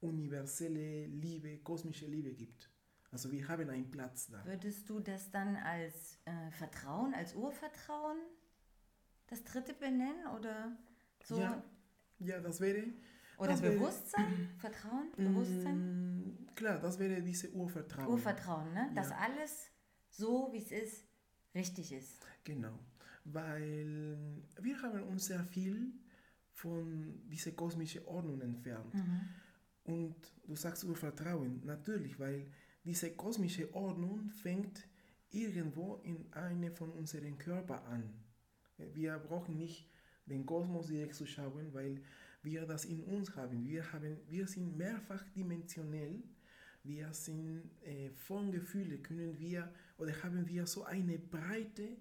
universelle 0.00 1.06
Liebe, 1.06 1.58
kosmische 1.58 2.06
Liebe 2.06 2.34
gibt. 2.34 2.70
Also 3.10 3.30
wir 3.32 3.48
haben 3.48 3.68
einen 3.70 3.90
Platz 3.90 4.28
da. 4.28 4.44
Würdest 4.44 4.88
du 4.88 5.00
das 5.00 5.30
dann 5.30 5.56
als 5.56 6.18
äh, 6.24 6.50
Vertrauen, 6.50 7.14
als 7.14 7.34
Urvertrauen 7.34 8.18
das 9.28 9.42
dritte 9.44 9.74
benennen 9.74 10.26
oder 10.36 10.76
so? 11.22 11.38
Ja, 11.38 11.64
ja 12.18 12.40
das 12.40 12.60
wäre 12.60 12.84
oder 13.38 13.50
das 13.50 13.60
Bewusstsein, 13.60 14.30
wäre, 14.30 14.48
Vertrauen, 14.58 15.12
Bewusstsein? 15.16 16.18
Mm, 16.18 16.54
klar, 16.54 16.78
das 16.80 16.98
wäre 16.98 17.22
diese 17.22 17.50
Urvertrauen. 17.50 18.08
Urvertrauen, 18.08 18.72
ne? 18.72 18.90
dass 18.94 19.10
ja. 19.10 19.18
alles 19.18 19.70
so, 20.10 20.48
wie 20.52 20.58
es 20.58 20.72
ist, 20.72 21.04
richtig 21.54 21.92
ist. 21.92 22.20
Genau, 22.42 22.78
weil 23.24 24.18
wir 24.60 24.82
haben 24.82 25.02
uns 25.04 25.26
sehr 25.26 25.44
viel 25.44 25.92
von 26.52 27.22
dieser 27.28 27.52
kosmischen 27.52 28.04
Ordnung 28.06 28.40
entfernt. 28.40 28.92
Mhm. 28.94 29.20
Und 29.84 30.16
du 30.44 30.56
sagst 30.56 30.84
Urvertrauen, 30.84 31.64
natürlich, 31.64 32.18
weil 32.18 32.50
diese 32.84 33.12
kosmische 33.12 33.72
Ordnung 33.74 34.30
fängt 34.30 34.88
irgendwo 35.30 35.96
in 36.02 36.32
einem 36.32 36.74
von 36.74 36.90
unseren 36.90 37.38
Körpern 37.38 37.84
an. 37.84 38.14
Wir 38.94 39.18
brauchen 39.18 39.56
nicht 39.56 39.88
den 40.28 40.44
Kosmos 40.46 40.88
direkt 40.88 41.14
zu 41.14 41.26
schauen, 41.26 41.72
weil 41.72 42.00
wir 42.42 42.66
das 42.66 42.84
in 42.84 43.02
uns 43.04 43.34
haben. 43.36 43.64
Wir, 43.64 43.92
haben, 43.92 44.18
wir 44.28 44.46
sind 44.46 44.76
mehrfach 44.76 45.24
dimensionell. 45.34 46.22
Wir 46.84 47.12
sind 47.12 47.70
äh, 47.84 48.10
von 48.10 48.52
Gefühlen, 48.52 49.02
können 49.02 49.38
wir 49.38 49.72
oder 49.98 50.12
haben 50.22 50.46
wir 50.48 50.66
so 50.66 50.84
eine 50.84 51.18
Breite 51.18 51.96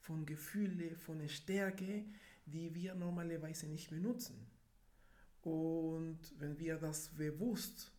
von 0.00 0.26
Gefühlen, 0.26 0.96
von 0.96 1.26
Stärke, 1.28 2.04
die 2.44 2.74
wir 2.74 2.94
normalerweise 2.94 3.66
nicht 3.66 3.90
benutzen. 3.90 4.36
Und 5.42 6.18
wenn 6.38 6.58
wir 6.58 6.76
das 6.76 7.08
bewusst 7.08 7.92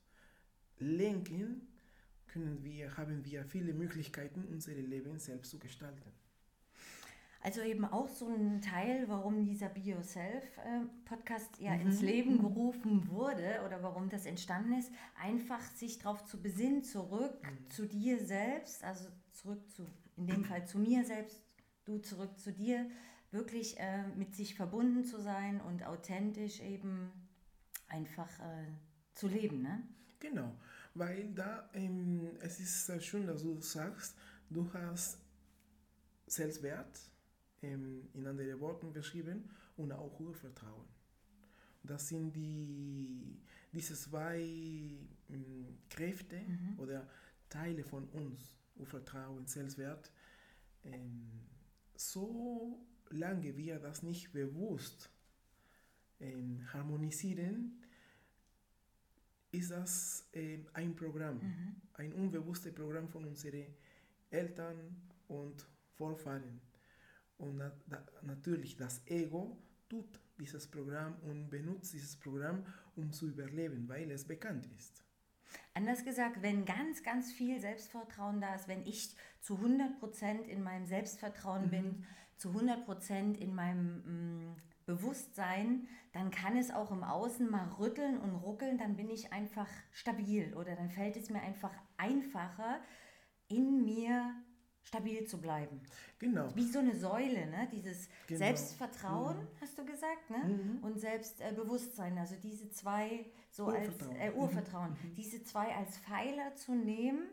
lenken, 0.79 1.67
können 2.27 2.63
wir, 2.63 2.95
haben 2.97 3.23
wir 3.25 3.45
viele 3.45 3.73
Möglichkeiten, 3.73 4.43
unser 4.45 4.73
Leben 4.73 5.17
selbst 5.19 5.51
zu 5.51 5.57
gestalten. 5.57 6.11
Also 7.41 7.61
eben 7.61 7.85
auch 7.85 8.09
so 8.09 8.27
ein 8.27 8.61
Teil, 8.61 9.07
warum 9.07 9.45
dieser 9.45 9.69
Be 9.69 9.79
Yourself-Podcast 9.79 11.59
ja 11.59 11.75
mhm. 11.75 11.81
ins 11.81 12.01
Leben 12.01 12.39
gerufen 12.39 13.09
wurde 13.09 13.61
oder 13.65 13.83
warum 13.83 14.09
das 14.09 14.25
entstanden 14.25 14.73
ist, 14.73 14.91
einfach 15.21 15.61
sich 15.75 15.99
darauf 15.99 16.25
zu 16.25 16.41
besinnen, 16.41 16.83
zurück 16.83 17.39
mhm. 17.43 17.69
zu 17.69 17.85
dir 17.85 18.19
selbst, 18.25 18.83
also 18.83 19.07
zurück 19.31 19.69
zu, 19.71 19.85
in 20.17 20.27
dem 20.27 20.43
Fall 20.45 20.65
zu 20.67 20.79
mir 20.79 21.05
selbst, 21.05 21.41
du 21.85 21.99
zurück 21.99 22.39
zu 22.39 22.51
dir, 22.51 22.89
wirklich 23.31 23.79
äh, 23.79 24.07
mit 24.15 24.35
sich 24.35 24.55
verbunden 24.55 25.05
zu 25.05 25.21
sein 25.21 25.61
und 25.61 25.85
authentisch 25.85 26.61
eben 26.61 27.11
einfach 27.87 28.39
äh, 28.39 28.65
zu 29.13 29.27
leben. 29.27 29.61
Ne? 29.61 29.83
Genau, 30.19 30.55
weil 30.93 31.33
da 31.33 31.69
ähm, 31.73 32.29
es 32.41 32.59
ist 32.59 33.03
schön, 33.03 33.27
dass 33.27 33.43
du 33.43 33.59
sagst, 33.61 34.15
du 34.49 34.71
hast 34.73 35.19
Selbstwert, 36.25 36.99
ähm, 37.61 38.09
in 38.13 38.27
anderen 38.27 38.59
Worten 38.59 38.93
beschrieben, 38.93 39.49
und 39.77 39.91
auch 39.91 40.19
Urvertrauen. 40.19 40.85
Das 41.83 42.09
sind 42.09 42.35
die, 42.35 43.39
diese 43.71 43.93
zwei 43.93 44.41
ähm, 45.29 45.77
Kräfte 45.89 46.39
mhm. 46.39 46.79
oder 46.79 47.07
Teile 47.47 47.83
von 47.83 48.05
uns, 48.09 48.57
Urvertrauen, 48.75 49.45
Selbstwert. 49.45 50.11
Ähm, 50.83 51.29
so 51.95 52.85
lange 53.09 53.55
wir 53.55 53.79
das 53.79 54.03
nicht 54.03 54.33
bewusst 54.33 55.09
ähm, 56.19 56.61
harmonisieren, 56.73 57.83
ist 59.51 59.71
das 59.71 60.27
äh, 60.33 60.59
ein 60.73 60.95
Programm, 60.95 61.37
mhm. 61.37 61.75
ein 61.93 62.13
unbewusstes 62.13 62.73
Programm 62.73 63.07
von 63.07 63.25
unseren 63.25 63.65
Eltern 64.29 64.77
und 65.29 65.65
Vorfahren. 65.93 66.59
Und 67.37 67.57
na, 67.57 67.71
da, 67.87 68.03
natürlich 68.23 68.75
das 68.75 69.05
Ego 69.07 69.57
tut 69.89 70.19
dieses 70.39 70.67
Programm 70.67 71.15
und 71.21 71.49
benutzt 71.49 71.93
dieses 71.93 72.15
Programm, 72.15 72.65
um 72.95 73.11
zu 73.11 73.27
überleben, 73.27 73.87
weil 73.87 74.11
es 74.11 74.25
bekannt 74.25 74.67
ist. 74.77 75.03
Anders 75.73 76.03
gesagt, 76.03 76.41
wenn 76.41 76.65
ganz, 76.65 77.03
ganz 77.03 77.31
viel 77.31 77.59
Selbstvertrauen 77.59 78.41
da 78.41 78.55
ist, 78.55 78.67
wenn 78.67 78.85
ich 78.85 79.15
zu 79.41 79.55
100% 79.55 80.43
in 80.45 80.63
meinem 80.63 80.85
Selbstvertrauen 80.85 81.65
mhm. 81.65 81.69
bin, 81.69 82.05
zu 82.37 82.49
100% 82.49 83.35
in 83.35 83.55
meinem 83.55 83.97
mh, 83.97 84.51
mm, 84.51 84.55
Bewusstsein, 84.85 85.87
dann 86.13 86.31
kann 86.31 86.57
es 86.57 86.71
auch 86.71 86.91
im 86.91 87.03
Außen 87.03 87.49
mal 87.49 87.67
rütteln 87.73 88.17
und 88.17 88.35
ruckeln, 88.35 88.77
dann 88.77 88.95
bin 88.95 89.09
ich 89.09 89.33
einfach 89.33 89.67
stabil 89.91 90.53
oder 90.55 90.75
dann 90.75 90.89
fällt 90.89 91.17
es 91.17 91.29
mir 91.29 91.41
einfach 91.41 91.73
einfacher, 91.97 92.79
in 93.49 93.83
mir 93.83 94.33
stabil 94.87 95.25
zu 95.25 95.37
bleiben. 95.39 95.81
Genau. 96.19 96.53
Wie 96.55 96.65
so 96.67 96.79
eine 96.79 96.95
Säule, 96.95 97.45
ne? 97.47 97.67
dieses 97.71 98.07
Genau. 98.27 98.39
Selbstvertrauen, 98.39 99.37
Mhm. 99.37 99.47
hast 99.61 99.77
du 99.77 99.85
gesagt, 99.85 100.29
ne? 100.29 100.37
Mhm. 100.37 100.83
und 100.83 100.99
Selbstbewusstsein. 100.99 102.17
Also 102.17 102.35
diese 102.41 102.69
zwei 102.69 103.25
so 103.51 103.65
als 103.67 103.87
Urvertrauen. 103.89 104.15
äh, 104.15 104.31
Mhm. 104.31 104.37
Urvertrauen, 104.37 104.95
diese 105.15 105.43
zwei 105.43 105.75
als 105.75 105.97
Pfeiler 105.99 106.55
zu 106.55 106.73
nehmen. 106.73 107.27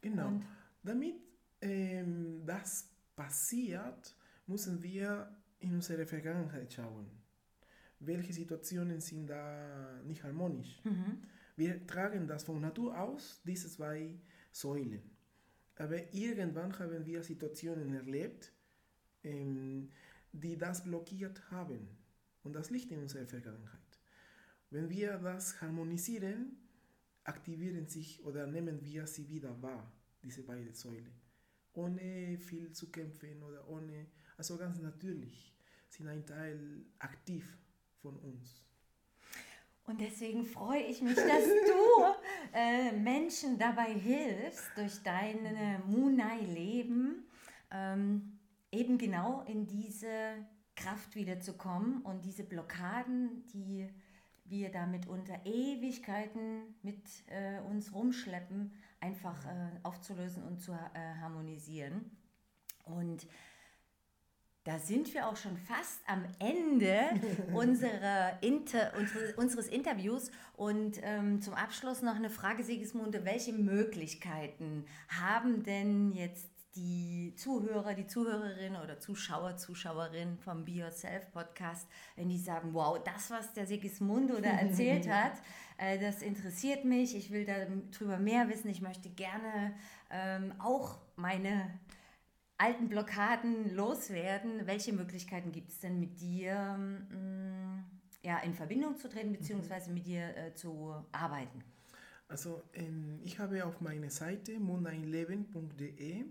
Genau. 0.00 0.28
Und- 0.28 0.44
Damit 0.82 1.16
ähm, 1.60 2.42
das 2.46 2.88
passiert, 3.16 4.14
müssen 4.46 4.80
wir 4.82 5.34
in 5.58 5.74
unsere 5.74 6.06
Vergangenheit 6.06 6.72
schauen. 6.72 7.10
Welche 7.98 8.32
Situationen 8.32 9.00
sind 9.00 9.26
da 9.26 10.00
nicht 10.04 10.22
harmonisch? 10.22 10.80
Mhm. 10.84 11.22
Wir 11.56 11.84
tragen 11.86 12.28
das 12.28 12.44
von 12.44 12.60
Natur 12.60 12.96
aus, 12.96 13.40
diese 13.44 13.68
zwei 13.68 14.14
Säulen. 14.52 15.02
Aber 15.76 16.12
irgendwann 16.12 16.78
haben 16.78 17.04
wir 17.04 17.22
Situationen 17.22 17.94
erlebt, 17.94 18.52
ähm, 19.22 19.90
die 20.32 20.56
das 20.56 20.84
blockiert 20.84 21.50
haben. 21.50 21.88
Und 22.42 22.54
das 22.54 22.70
liegt 22.70 22.90
in 22.90 23.00
unserer 23.00 23.26
Vergangenheit. 23.26 23.80
Wenn 24.70 24.88
wir 24.88 25.18
das 25.18 25.60
harmonisieren, 25.60 26.56
aktivieren 27.24 27.88
sich 27.88 28.22
oder 28.24 28.46
nehmen 28.46 28.84
wir 28.84 29.06
sie 29.06 29.28
wieder 29.28 29.60
wahr, 29.62 29.92
diese 30.22 30.42
beiden 30.42 30.74
Säulen. 30.74 31.12
Ohne 31.74 32.38
viel 32.38 32.72
zu 32.72 32.90
kämpfen 32.90 33.42
oder 33.42 33.68
ohne, 33.68 34.06
also 34.36 34.56
ganz 34.56 34.78
natürlich, 34.78 35.54
sind 35.88 36.08
ein 36.08 36.24
Teil 36.24 36.86
aktiv 36.98 37.58
von 38.00 38.16
uns. 38.16 38.65
Und 39.86 40.00
deswegen 40.00 40.44
freue 40.44 40.82
ich 40.82 41.00
mich, 41.00 41.14
dass 41.14 41.44
du 41.44 42.04
äh, 42.52 42.92
Menschen 42.92 43.56
dabei 43.58 43.92
hilfst, 43.94 44.70
durch 44.74 45.02
dein 45.04 45.80
Munai-Leben 45.86 47.24
ähm, 47.70 48.38
eben 48.72 48.98
genau 48.98 49.42
in 49.46 49.66
diese 49.66 50.08
Kraft 50.74 51.14
wiederzukommen 51.14 52.02
und 52.02 52.24
diese 52.24 52.44
Blockaden, 52.44 53.44
die 53.52 53.88
wir 54.44 54.70
da 54.70 54.86
mitunter 54.86 55.40
Ewigkeiten 55.44 56.74
mit 56.82 57.02
äh, 57.28 57.60
uns 57.68 57.92
rumschleppen, 57.94 58.72
einfach 59.00 59.44
äh, 59.46 59.70
aufzulösen 59.82 60.42
und 60.44 60.60
zu 60.60 60.72
äh, 60.72 61.14
harmonisieren. 61.20 62.10
Und 62.84 63.26
da 64.66 64.80
sind 64.80 65.14
wir 65.14 65.28
auch 65.28 65.36
schon 65.36 65.56
fast 65.56 66.00
am 66.08 66.24
Ende 66.40 66.98
unserer 67.54 68.42
Inter, 68.42 68.92
unsere, 68.98 69.34
unseres 69.36 69.68
Interviews. 69.68 70.32
Und 70.56 70.98
ähm, 71.02 71.40
zum 71.40 71.54
Abschluss 71.54 72.02
noch 72.02 72.16
eine 72.16 72.30
Frage, 72.30 72.64
Sigismunde. 72.64 73.24
Welche 73.24 73.52
Möglichkeiten 73.52 74.84
haben 75.08 75.62
denn 75.62 76.10
jetzt 76.12 76.50
die 76.74 77.32
Zuhörer, 77.36 77.94
die 77.94 78.08
Zuhörerin 78.08 78.74
oder 78.74 78.98
Zuschauer, 78.98 79.56
Zuschauerin 79.56 80.36
vom 80.36 80.64
Be 80.64 80.72
Yourself 80.72 81.30
Podcast, 81.30 81.88
wenn 82.16 82.28
die 82.28 82.38
sagen, 82.38 82.74
wow, 82.74 82.98
das, 83.02 83.30
was 83.30 83.52
der 83.52 83.66
Sigismundo 83.66 84.40
da 84.40 84.50
erzählt 84.50 85.08
hat, 85.10 85.34
äh, 85.78 85.98
das 85.98 86.22
interessiert 86.22 86.84
mich, 86.84 87.16
ich 87.16 87.30
will 87.30 87.46
darüber 87.46 88.18
mehr 88.18 88.48
wissen, 88.48 88.68
ich 88.68 88.82
möchte 88.82 89.10
gerne 89.10 89.74
ähm, 90.10 90.52
auch 90.58 90.98
meine 91.14 91.70
alten 92.58 92.88
Blockaden 92.88 93.74
loswerden. 93.74 94.66
Welche 94.66 94.92
Möglichkeiten 94.92 95.52
gibt 95.52 95.70
es 95.70 95.80
denn 95.80 96.00
mit 96.00 96.20
dir, 96.20 96.54
mh, 96.54 97.84
ja, 98.22 98.38
in 98.38 98.54
Verbindung 98.54 98.96
zu 98.96 99.08
treten, 99.08 99.32
beziehungsweise 99.32 99.92
mit 99.92 100.06
dir 100.06 100.36
äh, 100.36 100.54
zu 100.54 100.94
arbeiten? 101.12 101.62
Also 102.28 102.62
ähm, 102.72 103.20
ich 103.22 103.38
habe 103.38 103.64
auf 103.64 103.80
meiner 103.80 104.10
Seite 104.10 104.58
mooneinleben.de 104.58 106.24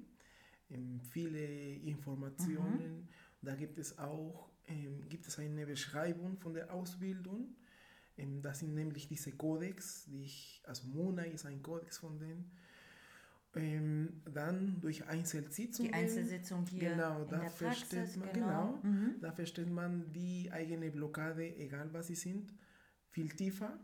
ähm, 0.69 1.01
viele 1.11 1.75
Informationen. 1.75 3.07
Da 3.41 3.55
gibt 3.55 3.77
es 3.77 3.97
auch 3.97 4.49
ähm, 4.67 5.07
gibt 5.09 5.27
es 5.27 5.37
eine 5.39 5.65
Beschreibung 5.65 6.37
von 6.37 6.53
der 6.53 6.73
Ausbildung. 6.73 7.55
Ähm, 8.17 8.41
das 8.41 8.59
sind 8.59 8.73
nämlich 8.73 9.07
diese 9.07 9.31
Codex, 9.31 10.05
die 10.05 10.23
ich, 10.23 10.61
also 10.65 10.87
Monai 10.87 11.29
ist 11.29 11.45
ein 11.45 11.61
Codex 11.61 11.97
von 11.99 12.19
denen. 12.19 12.51
Ähm, 13.55 14.21
dann 14.33 14.79
durch 14.81 15.05
Einzelsitzungen. 15.07 15.91
Die 15.91 15.97
Einzelsitzung 15.97 16.65
hier 16.65 16.89
Genau, 16.91 17.21
in 17.23 17.27
da 17.29 17.37
der 17.39 17.49
versteht 17.49 17.99
Praxis, 17.99 18.17
man, 18.17 18.33
genau. 18.33 18.47
genau, 18.47 18.79
Mhm. 18.83 19.15
da 19.21 19.31
versteht 19.31 19.69
man 19.69 20.11
die 20.11 20.49
eigene 20.51 20.91
Blockade, 20.91 21.55
egal 21.57 21.91
was 21.93 22.07
sie 22.07 22.15
sind, 22.15 22.53
viel 23.11 23.29
tiefer. 23.29 23.79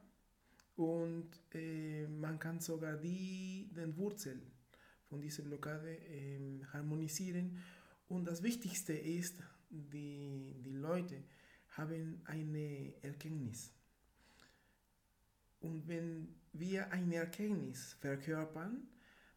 Und 0.76 1.30
äh, 1.54 2.08
man 2.08 2.38
kann 2.40 2.60
sogar 2.60 2.98
die, 2.98 3.70
den 3.76 3.96
Wurzel 3.98 4.42
von 5.06 5.22
dieser 5.22 5.44
Blockade 5.44 5.90
ähm, 6.10 6.66
harmonisieren. 6.74 7.58
Und 8.08 8.26
das 8.26 8.44
Wichtigste 8.44 8.94
ist, 8.94 9.42
die, 9.70 10.56
die 10.66 10.72
Leute 10.74 11.24
haben 11.70 12.22
eine 12.26 12.94
Erkenntnis. 13.04 13.72
Und 15.62 15.88
wenn 15.88 16.36
wir 16.54 16.92
eine 16.92 17.16
Erkenntnis 17.16 17.94
verkörpern, 17.94 18.88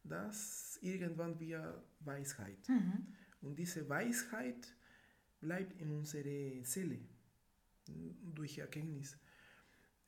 das 0.05 0.79
irgendwann 0.83 1.39
wir 1.41 1.83
Weisheit. 2.01 2.69
Mhm. 2.69 3.07
Und 3.41 3.59
diese 3.59 3.89
Weisheit 3.89 4.75
bleibt 5.41 5.81
in 5.81 5.91
unserer 5.91 6.65
Seele 6.65 6.99
durch 8.35 8.59
Erkenntnis. 8.59 9.19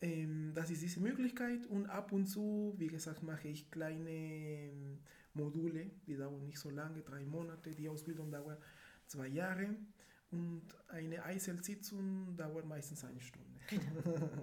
Ähm, 0.00 0.52
das 0.54 0.70
ist 0.70 0.82
diese 0.82 1.00
Möglichkeit 1.00 1.66
und 1.66 1.86
ab 1.86 2.12
und 2.12 2.26
zu, 2.26 2.74
wie 2.76 2.86
gesagt, 2.86 3.22
mache 3.22 3.48
ich 3.48 3.70
kleine 3.70 4.10
ähm, 4.10 4.98
Module, 5.32 5.90
die 6.06 6.16
dauern 6.16 6.44
nicht 6.44 6.58
so 6.58 6.70
lange, 6.70 7.02
drei 7.02 7.24
Monate. 7.24 7.74
Die 7.74 7.88
Ausbildung 7.88 8.30
dauert 8.30 8.62
zwei 9.06 9.28
Jahre 9.28 9.74
und 10.30 10.62
eine 10.88 11.22
Einzelsitzung 11.22 12.36
dauert 12.36 12.66
meistens 12.66 13.04
eine 13.04 13.20
Stunde. 13.20 13.60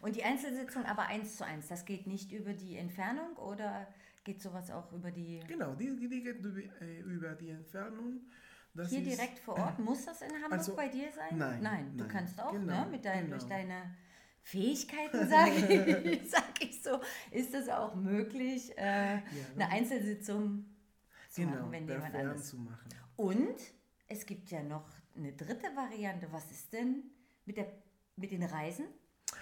Und 0.00 0.16
die 0.16 0.24
Einzelsitzung 0.24 0.84
aber 0.84 1.06
eins 1.06 1.36
zu 1.36 1.44
eins, 1.44 1.68
das 1.68 1.84
geht 1.84 2.06
nicht 2.06 2.32
über 2.32 2.54
die 2.54 2.76
Entfernung 2.76 3.36
oder 3.36 3.86
geht 4.24 4.40
sowas 4.42 4.70
auch 4.70 4.92
über 4.92 5.10
die... 5.10 5.40
Genau, 5.48 5.74
die, 5.74 5.96
die 5.96 6.22
geht 6.22 6.38
über, 6.38 7.30
äh, 7.30 7.36
die 7.36 7.50
Entfernung. 7.50 8.20
Das 8.74 8.88
Hier 8.90 9.00
ist- 9.02 9.10
direkt 9.18 9.38
vor 9.38 9.56
Ort, 9.58 9.78
muss 9.80 10.04
das 10.04 10.22
in 10.22 10.32
Hamburg 10.34 10.52
Also, 10.52 10.74
bei 10.76 10.88
dir 10.88 11.10
sein? 11.12 11.36
nein, 11.38 11.62
Nein, 11.62 11.92
du 11.96 12.04
nein. 12.04 12.12
kannst 12.12 12.40
auch, 12.40 12.52
Genau, 12.52 12.84
ne? 12.84 12.90
Mit 12.90 13.04
dein, 13.04 13.24
genau. 13.24 13.36
Durch 13.36 13.48
deine 13.48 13.94
Fähigkeiten, 14.42 15.28
sage 15.28 15.50
ich, 16.10 16.30
sag 16.30 16.62
ich 16.62 16.82
so, 16.82 17.00
ist 17.30 17.54
es 17.54 17.68
auch 17.68 17.94
möglich, 17.94 18.76
äh, 18.76 19.20
eine 19.54 19.68
Einzelsitzung 19.68 20.64
zu 21.28 21.42
genau, 21.42 21.52
machen, 21.60 21.72
wenn 21.72 21.88
jemand 21.88 22.14
anders. 22.14 22.46
zu 22.48 22.56
machen. 22.58 22.88
Und 23.16 23.56
es 24.08 24.26
gibt 24.26 24.50
ja 24.50 24.62
noch 24.62 24.88
eine 25.16 25.32
dritte 25.32 25.74
Variante. 25.76 26.26
Was 26.32 26.50
ist 26.50 26.72
denn 26.72 27.04
mit, 27.44 27.56
der, 27.56 27.70
mit 28.16 28.30
den 28.32 28.42
Reisen? 28.42 28.86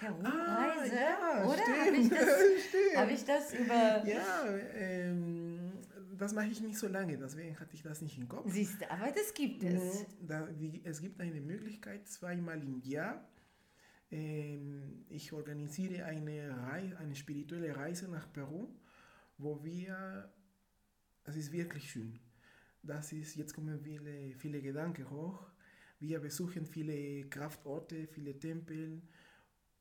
Peru-Reise? 0.01 0.95
Ah, 0.97 1.43
ja, 1.43 1.45
Oder? 1.45 1.85
Habe 1.85 1.95
ich, 1.95 2.09
das- 2.09 2.39
hab 2.97 3.09
ich 3.11 3.23
das 3.25 3.53
über. 3.53 4.03
Ja, 4.07 4.45
ähm, 4.73 5.71
das 6.17 6.33
mache 6.33 6.47
ich 6.47 6.59
nicht 6.61 6.77
so 6.77 6.87
lange, 6.87 7.17
deswegen 7.17 7.59
hatte 7.59 7.75
ich 7.75 7.83
das 7.83 8.01
nicht 8.01 8.17
im 8.17 8.27
Kopf. 8.27 8.45
Siehst 8.51 8.81
du, 8.81 8.89
aber 8.89 9.11
das 9.11 9.33
gibt 9.33 9.63
es. 9.63 10.05
Da, 10.27 10.47
wie, 10.57 10.81
es 10.83 11.01
gibt 11.01 11.19
eine 11.21 11.39
Möglichkeit, 11.39 12.07
zweimal 12.07 12.61
im 12.63 12.79
Jahr. 12.81 13.27
Ähm, 14.09 15.05
ich 15.09 15.31
organisiere 15.33 16.05
eine, 16.05 16.49
Rei 16.67 16.93
eine 16.97 17.15
spirituelle 17.15 17.75
Reise 17.75 18.09
nach 18.09 18.31
Peru, 18.33 18.67
wo 19.37 19.63
wir, 19.63 20.29
es 21.25 21.35
ist 21.35 21.51
wirklich 21.51 21.89
schön. 21.91 22.19
Das 22.83 23.13
ist, 23.13 23.35
jetzt 23.35 23.53
kommen 23.53 23.79
viele, 23.79 24.33
viele 24.35 24.61
Gedanken 24.61 25.09
hoch. 25.09 25.47
Wir 25.99 26.19
besuchen 26.19 26.65
viele 26.65 27.29
Kraftorte, 27.29 28.07
viele 28.07 28.37
Tempel, 28.37 29.01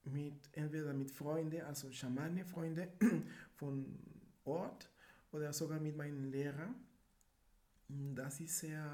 mit, 0.04 0.48
entweder 0.52 0.92
mit 0.92 1.10
Freunden, 1.10 1.62
also 1.62 1.90
Schamane, 1.92 2.44
Freunde 2.44 2.88
von 3.56 3.98
Ort 4.44 4.90
oder 5.32 5.52
sogar 5.52 5.80
mit 5.80 5.96
meinem 5.96 6.30
Lehrer. 6.30 6.74
Das 7.88 8.40
ist 8.40 8.58
sehr, 8.58 8.84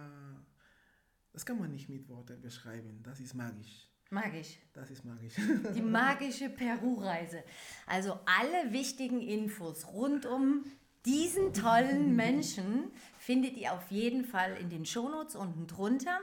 das 1.32 1.44
kann 1.44 1.59
man 1.59 1.70
nicht 1.70 1.88
mit 1.88 2.09
Worten 2.09 2.40
beschreiben, 2.40 3.00
das 3.02 3.20
ist 3.20 3.34
magisch. 3.34 3.88
Magisch. 4.11 4.59
Das 4.72 4.90
ist 4.90 5.04
magisch. 5.04 5.34
Die 5.74 5.82
magische 5.82 6.48
Peru-Reise. 6.48 7.42
Also 7.86 8.20
alle 8.24 8.72
wichtigen 8.72 9.20
Infos 9.20 9.88
rund 9.88 10.26
um 10.26 10.64
diesen 11.04 11.52
tollen 11.52 12.14
Menschen 12.16 12.90
findet 13.18 13.57
ihr 13.57 13.72
auf 13.72 13.90
jeden 13.90 14.24
Fall 14.24 14.57
in 14.61 14.70
den 14.70 14.86
Shownotes 14.86 15.36
unten 15.36 15.66
drunter. 15.66 16.20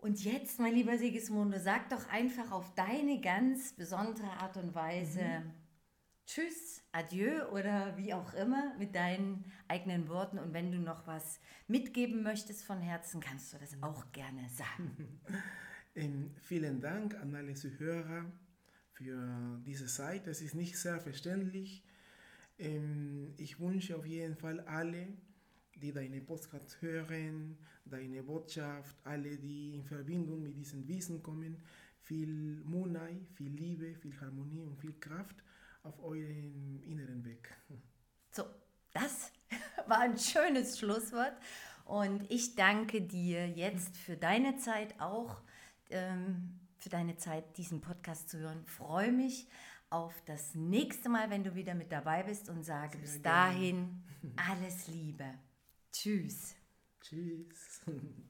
Und 0.00 0.24
jetzt, 0.24 0.58
mein 0.58 0.74
lieber 0.74 0.96
Sigismundo, 0.96 1.58
sag 1.58 1.90
doch 1.90 2.08
einfach 2.08 2.52
auf 2.52 2.74
deine 2.74 3.20
ganz 3.20 3.74
besondere 3.74 4.30
Art 4.38 4.56
und 4.56 4.74
Weise 4.74 5.42
Tschüss, 6.32 6.84
Adieu 6.92 7.48
oder 7.50 7.96
wie 7.98 8.14
auch 8.14 8.34
immer 8.34 8.76
mit 8.78 8.94
deinen 8.94 9.44
eigenen 9.66 10.08
Worten. 10.08 10.38
Und 10.38 10.54
wenn 10.54 10.70
du 10.70 10.78
noch 10.78 11.04
was 11.08 11.40
mitgeben 11.66 12.22
möchtest 12.22 12.64
von 12.64 12.80
Herzen, 12.80 13.20
kannst 13.20 13.52
du 13.52 13.58
das 13.58 13.76
auch 13.82 14.12
gerne 14.12 14.48
sagen. 14.48 15.20
Vielen 16.42 16.80
Dank 16.80 17.16
an 17.16 17.34
alle 17.34 17.54
Zuhörer 17.54 18.24
für 18.92 19.60
diese 19.66 19.86
Zeit. 19.86 20.28
Es 20.28 20.40
ist 20.40 20.54
nicht 20.54 20.78
selbstverständlich. 20.78 21.82
Ähm, 22.58 23.34
ich 23.36 23.58
wünsche 23.58 23.96
auf 23.96 24.06
jeden 24.06 24.36
Fall 24.36 24.60
alle, 24.60 25.08
die 25.80 25.92
deine 25.92 26.20
Podcast 26.20 26.80
hören, 26.80 27.56
deine 27.84 28.22
Botschaft, 28.22 28.96
alle, 29.04 29.36
die 29.36 29.74
in 29.74 29.84
Verbindung 29.84 30.42
mit 30.42 30.56
diesem 30.56 30.86
Wissen 30.86 31.22
kommen, 31.22 31.56
viel 32.02 32.62
Munai, 32.64 33.20
viel 33.34 33.52
Liebe, 33.52 33.94
viel 33.94 34.18
Harmonie 34.20 34.62
und 34.62 34.76
viel 34.78 34.94
Kraft 34.98 35.36
auf 35.82 36.02
eurem 36.02 36.80
inneren 36.84 37.24
Weg. 37.24 37.50
So, 38.30 38.44
das 38.92 39.32
war 39.86 40.00
ein 40.00 40.18
schönes 40.18 40.78
Schlusswort. 40.78 41.34
Und 41.84 42.30
ich 42.30 42.54
danke 42.54 43.02
dir 43.02 43.48
jetzt 43.48 43.96
für 43.96 44.16
deine 44.16 44.56
Zeit 44.56 45.00
auch, 45.00 45.42
ähm, 45.90 46.60
für 46.76 46.88
deine 46.88 47.16
Zeit, 47.16 47.56
diesen 47.56 47.80
Podcast 47.80 48.28
zu 48.28 48.38
hören. 48.38 48.64
Freue 48.66 49.12
mich 49.12 49.48
auf 49.90 50.14
das 50.24 50.54
nächste 50.54 51.08
Mal, 51.08 51.30
wenn 51.30 51.42
du 51.42 51.54
wieder 51.56 51.74
mit 51.74 51.90
dabei 51.90 52.22
bist 52.22 52.48
und 52.48 52.64
sage 52.64 52.92
Sehr 52.92 53.00
bis 53.00 53.22
gerne. 53.22 53.22
dahin 53.22 54.02
alles 54.36 54.86
Liebe. 54.86 55.34
Tschüss. 55.92 56.56
Tschüss. 57.00 57.80